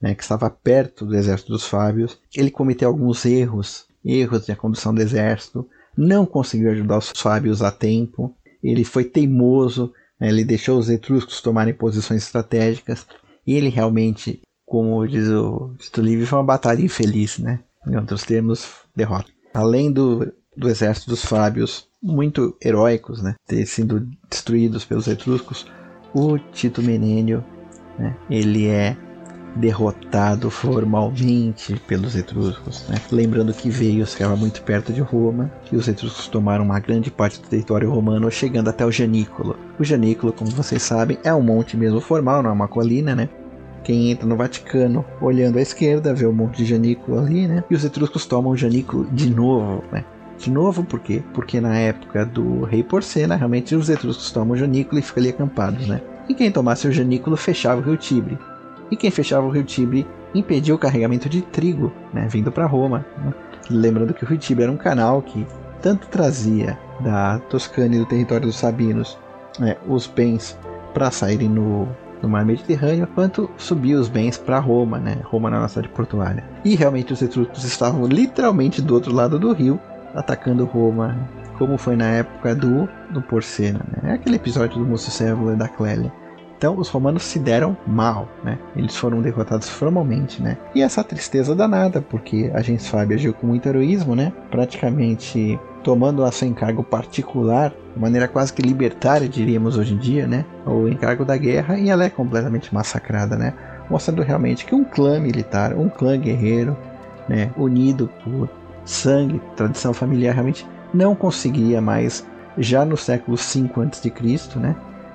né, 0.00 0.14
que 0.14 0.22
estava 0.22 0.48
perto 0.48 1.04
do 1.04 1.16
exército 1.16 1.52
dos 1.52 1.66
Fábios, 1.66 2.18
ele 2.34 2.50
cometeu 2.50 2.88
alguns 2.88 3.24
erros, 3.24 3.86
erros 4.04 4.46
na 4.46 4.56
condução 4.56 4.94
do 4.94 5.00
exército, 5.00 5.66
não 5.96 6.24
conseguiu 6.24 6.70
ajudar 6.70 6.98
os 6.98 7.10
Fábios 7.10 7.62
a 7.62 7.70
tempo, 7.70 8.34
ele 8.62 8.84
foi 8.84 9.04
teimoso, 9.04 9.92
né, 10.18 10.28
ele 10.28 10.44
deixou 10.44 10.78
os 10.78 10.88
etruscos 10.88 11.40
tomarem 11.40 11.74
posições 11.74 12.22
estratégicas, 12.22 13.06
e 13.50 13.54
ele 13.54 13.68
realmente, 13.68 14.40
como 14.64 15.06
diz 15.06 15.28
o 15.28 15.74
Tito 15.78 16.00
Livre, 16.00 16.26
foi 16.26 16.38
uma 16.38 16.44
batalha 16.44 16.82
infeliz, 16.82 17.38
né? 17.38 17.60
Em 17.86 17.96
outros 17.96 18.22
termos, 18.24 18.68
derrota 18.94 19.30
além 19.52 19.92
do, 19.92 20.32
do 20.56 20.68
exército 20.68 21.10
dos 21.10 21.24
Fábios, 21.24 21.88
muito 22.02 22.56
heróicos, 22.62 23.22
né, 23.22 23.34
ter 23.46 23.66
sido 23.66 24.08
destruídos 24.30 24.84
pelos 24.84 25.06
etruscos, 25.06 25.66
o 26.14 26.38
Tito 26.38 26.82
Menênio, 26.82 27.44
né, 27.98 28.16
ele 28.28 28.66
é 28.66 28.96
derrotado 29.56 30.48
formalmente 30.48 31.74
pelos 31.88 32.14
etruscos. 32.14 32.86
Né? 32.88 32.96
Lembrando 33.10 33.52
que 33.52 33.68
veio 33.68 34.06
ficava 34.06 34.36
muito 34.36 34.62
perto 34.62 34.92
de 34.92 35.00
Roma 35.00 35.50
e 35.72 35.76
os 35.76 35.88
etruscos 35.88 36.28
tomaram 36.28 36.64
uma 36.64 36.78
grande 36.78 37.10
parte 37.10 37.40
do 37.40 37.48
território 37.48 37.90
romano, 37.90 38.30
chegando 38.30 38.70
até 38.70 38.86
o 38.86 38.92
Janículo. 38.92 39.58
O 39.78 39.82
Janículo, 39.82 40.32
como 40.32 40.50
vocês 40.52 40.82
sabem, 40.82 41.18
é 41.24 41.34
um 41.34 41.42
monte 41.42 41.76
mesmo 41.76 42.00
formal, 42.00 42.44
não 42.44 42.50
é 42.50 42.52
uma 42.52 42.68
colina, 42.68 43.16
né? 43.16 43.28
Quem 43.82 44.10
entra 44.10 44.26
no 44.26 44.36
Vaticano 44.36 45.04
olhando 45.20 45.58
à 45.58 45.62
esquerda 45.62 46.14
vê 46.14 46.26
um 46.26 46.32
monte 46.32 46.58
de 46.58 46.66
Janículo 46.66 47.18
ali, 47.18 47.46
né? 47.46 47.64
E 47.70 47.74
os 47.74 47.84
etruscos 47.84 48.26
tomam 48.26 48.52
o 48.52 48.56
Janículo 48.56 49.06
de 49.10 49.30
novo, 49.30 49.82
né? 49.90 50.04
De 50.38 50.50
novo, 50.50 50.84
por 50.84 51.00
quê? 51.00 51.22
Porque 51.34 51.60
na 51.60 51.76
época 51.76 52.24
do 52.24 52.64
rei 52.64 52.82
Porcena, 52.82 53.36
realmente 53.36 53.74
os 53.74 53.88
etruscos 53.88 54.30
tomam 54.30 54.54
o 54.54 54.56
Janículo 54.56 54.98
e 54.98 55.02
ficam 55.02 55.22
ali 55.22 55.30
acampados, 55.30 55.86
né? 55.86 56.00
E 56.28 56.34
quem 56.34 56.50
tomasse 56.50 56.88
o 56.88 56.92
Janículo 56.92 57.36
fechava 57.36 57.80
o 57.80 57.84
rio 57.84 57.96
Tibre. 57.96 58.38
E 58.90 58.96
quem 58.96 59.10
fechava 59.10 59.46
o 59.46 59.50
rio 59.50 59.64
Tibre 59.64 60.06
impedia 60.34 60.74
o 60.74 60.78
carregamento 60.78 61.28
de 61.28 61.42
trigo, 61.42 61.92
né? 62.12 62.26
Vindo 62.30 62.52
para 62.52 62.66
Roma. 62.66 63.04
Né? 63.18 63.34
Lembrando 63.70 64.14
que 64.14 64.24
o 64.24 64.26
rio 64.26 64.38
Tibre 64.38 64.64
era 64.64 64.72
um 64.72 64.76
canal 64.76 65.20
que 65.22 65.46
tanto 65.82 66.06
trazia 66.08 66.78
da 67.00 67.38
Toscana 67.50 67.96
e 67.96 67.98
do 67.98 68.06
território 68.06 68.46
dos 68.46 68.58
Sabinos 68.58 69.18
né, 69.58 69.76
os 69.86 70.06
bens 70.06 70.58
para 70.92 71.10
saírem 71.10 71.48
no, 71.48 71.88
no 72.22 72.28
mar 72.28 72.44
Mediterrâneo, 72.44 73.06
quanto 73.14 73.50
subir 73.56 73.94
os 73.94 74.08
bens 74.08 74.36
para 74.36 74.58
Roma, 74.58 74.98
né? 74.98 75.18
Roma 75.24 75.50
na 75.50 75.66
cidade 75.68 75.88
portuária. 75.88 76.44
E 76.64 76.74
realmente 76.74 77.12
os 77.12 77.22
etruscos 77.22 77.64
estavam 77.64 78.06
literalmente 78.06 78.82
do 78.82 78.94
outro 78.94 79.14
lado 79.14 79.38
do 79.38 79.52
rio, 79.52 79.80
atacando 80.14 80.64
Roma, 80.64 81.16
como 81.58 81.76
foi 81.76 81.96
na 81.96 82.06
época 82.06 82.54
do, 82.54 82.88
do 83.10 83.20
Porcena, 83.22 83.80
né? 83.90 84.10
É 84.10 84.14
aquele 84.14 84.36
episódio 84.36 84.78
do 84.78 84.86
Mucicévulo 84.86 85.52
e 85.52 85.56
da 85.56 85.68
Clélia. 85.68 86.12
Então 86.60 86.76
os 86.76 86.90
romanos 86.90 87.22
se 87.22 87.38
deram 87.38 87.74
mal, 87.86 88.28
né? 88.44 88.58
Eles 88.76 88.94
foram 88.94 89.22
derrotados 89.22 89.66
formalmente, 89.66 90.42
né? 90.42 90.58
E 90.74 90.82
essa 90.82 91.02
tristeza 91.02 91.54
danada, 91.54 92.02
porque 92.02 92.50
a 92.52 92.60
gente 92.60 92.86
Fábia 92.86 93.16
agiu 93.16 93.32
com 93.32 93.46
muito 93.46 93.66
heroísmo, 93.66 94.14
né? 94.14 94.30
Praticamente 94.50 95.58
tomando 95.82 96.24
a 96.24 96.32
seu 96.32 96.48
encargo 96.48 96.82
particular, 96.82 97.72
de 97.94 98.00
maneira 98.00 98.28
quase 98.28 98.52
que 98.52 98.62
libertária, 98.62 99.28
diríamos 99.28 99.76
hoje 99.76 99.94
em 99.94 99.98
dia, 99.98 100.26
né? 100.26 100.44
O 100.66 100.88
encargo 100.88 101.24
da 101.24 101.36
guerra 101.36 101.78
e 101.78 101.88
ela 101.88 102.04
é 102.04 102.10
completamente 102.10 102.72
massacrada, 102.72 103.36
né? 103.36 103.54
Mostrando 103.88 104.22
realmente 104.22 104.64
que 104.64 104.74
um 104.74 104.84
clã 104.84 105.18
militar, 105.18 105.74
um 105.74 105.88
clã 105.88 106.18
guerreiro, 106.18 106.76
né, 107.28 107.50
unido 107.56 108.10
por 108.24 108.48
sangue, 108.84 109.40
tradição 109.56 109.92
familiar, 109.92 110.34
realmente 110.34 110.66
não 110.92 111.14
conseguia 111.14 111.80
mais, 111.80 112.26
já 112.58 112.84
no 112.84 112.96
século 112.96 113.36
V 113.36 113.70
a.C., 113.76 114.58
né, 114.58 114.74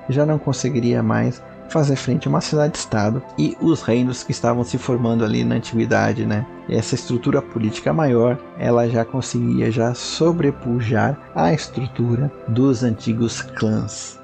já 0.10 0.26
não 0.26 0.40
conseguiria 0.40 1.04
mais 1.04 1.42
fazer 1.70 1.96
frente 1.96 2.28
a 2.28 2.30
uma 2.30 2.42
cidade-estado 2.42 3.22
e 3.38 3.56
os 3.62 3.82
reinos 3.82 4.24
que 4.24 4.32
estavam 4.32 4.64
se 4.64 4.78
formando 4.78 5.24
ali 5.24 5.44
na 5.44 5.56
antiguidade, 5.56 6.26
né? 6.26 6.46
Essa 6.70 6.96
estrutura 6.96 7.42
política 7.42 7.94
maior, 7.94 8.38
ela 8.58 8.88
já 8.88 9.06
conseguia 9.06 9.72
já 9.72 9.94
sobrepujar 9.94 11.18
a 11.36 11.54
estrutura 11.54 12.32
dos 12.48 12.84
antigos 12.84 13.42
clãs. 13.42 14.20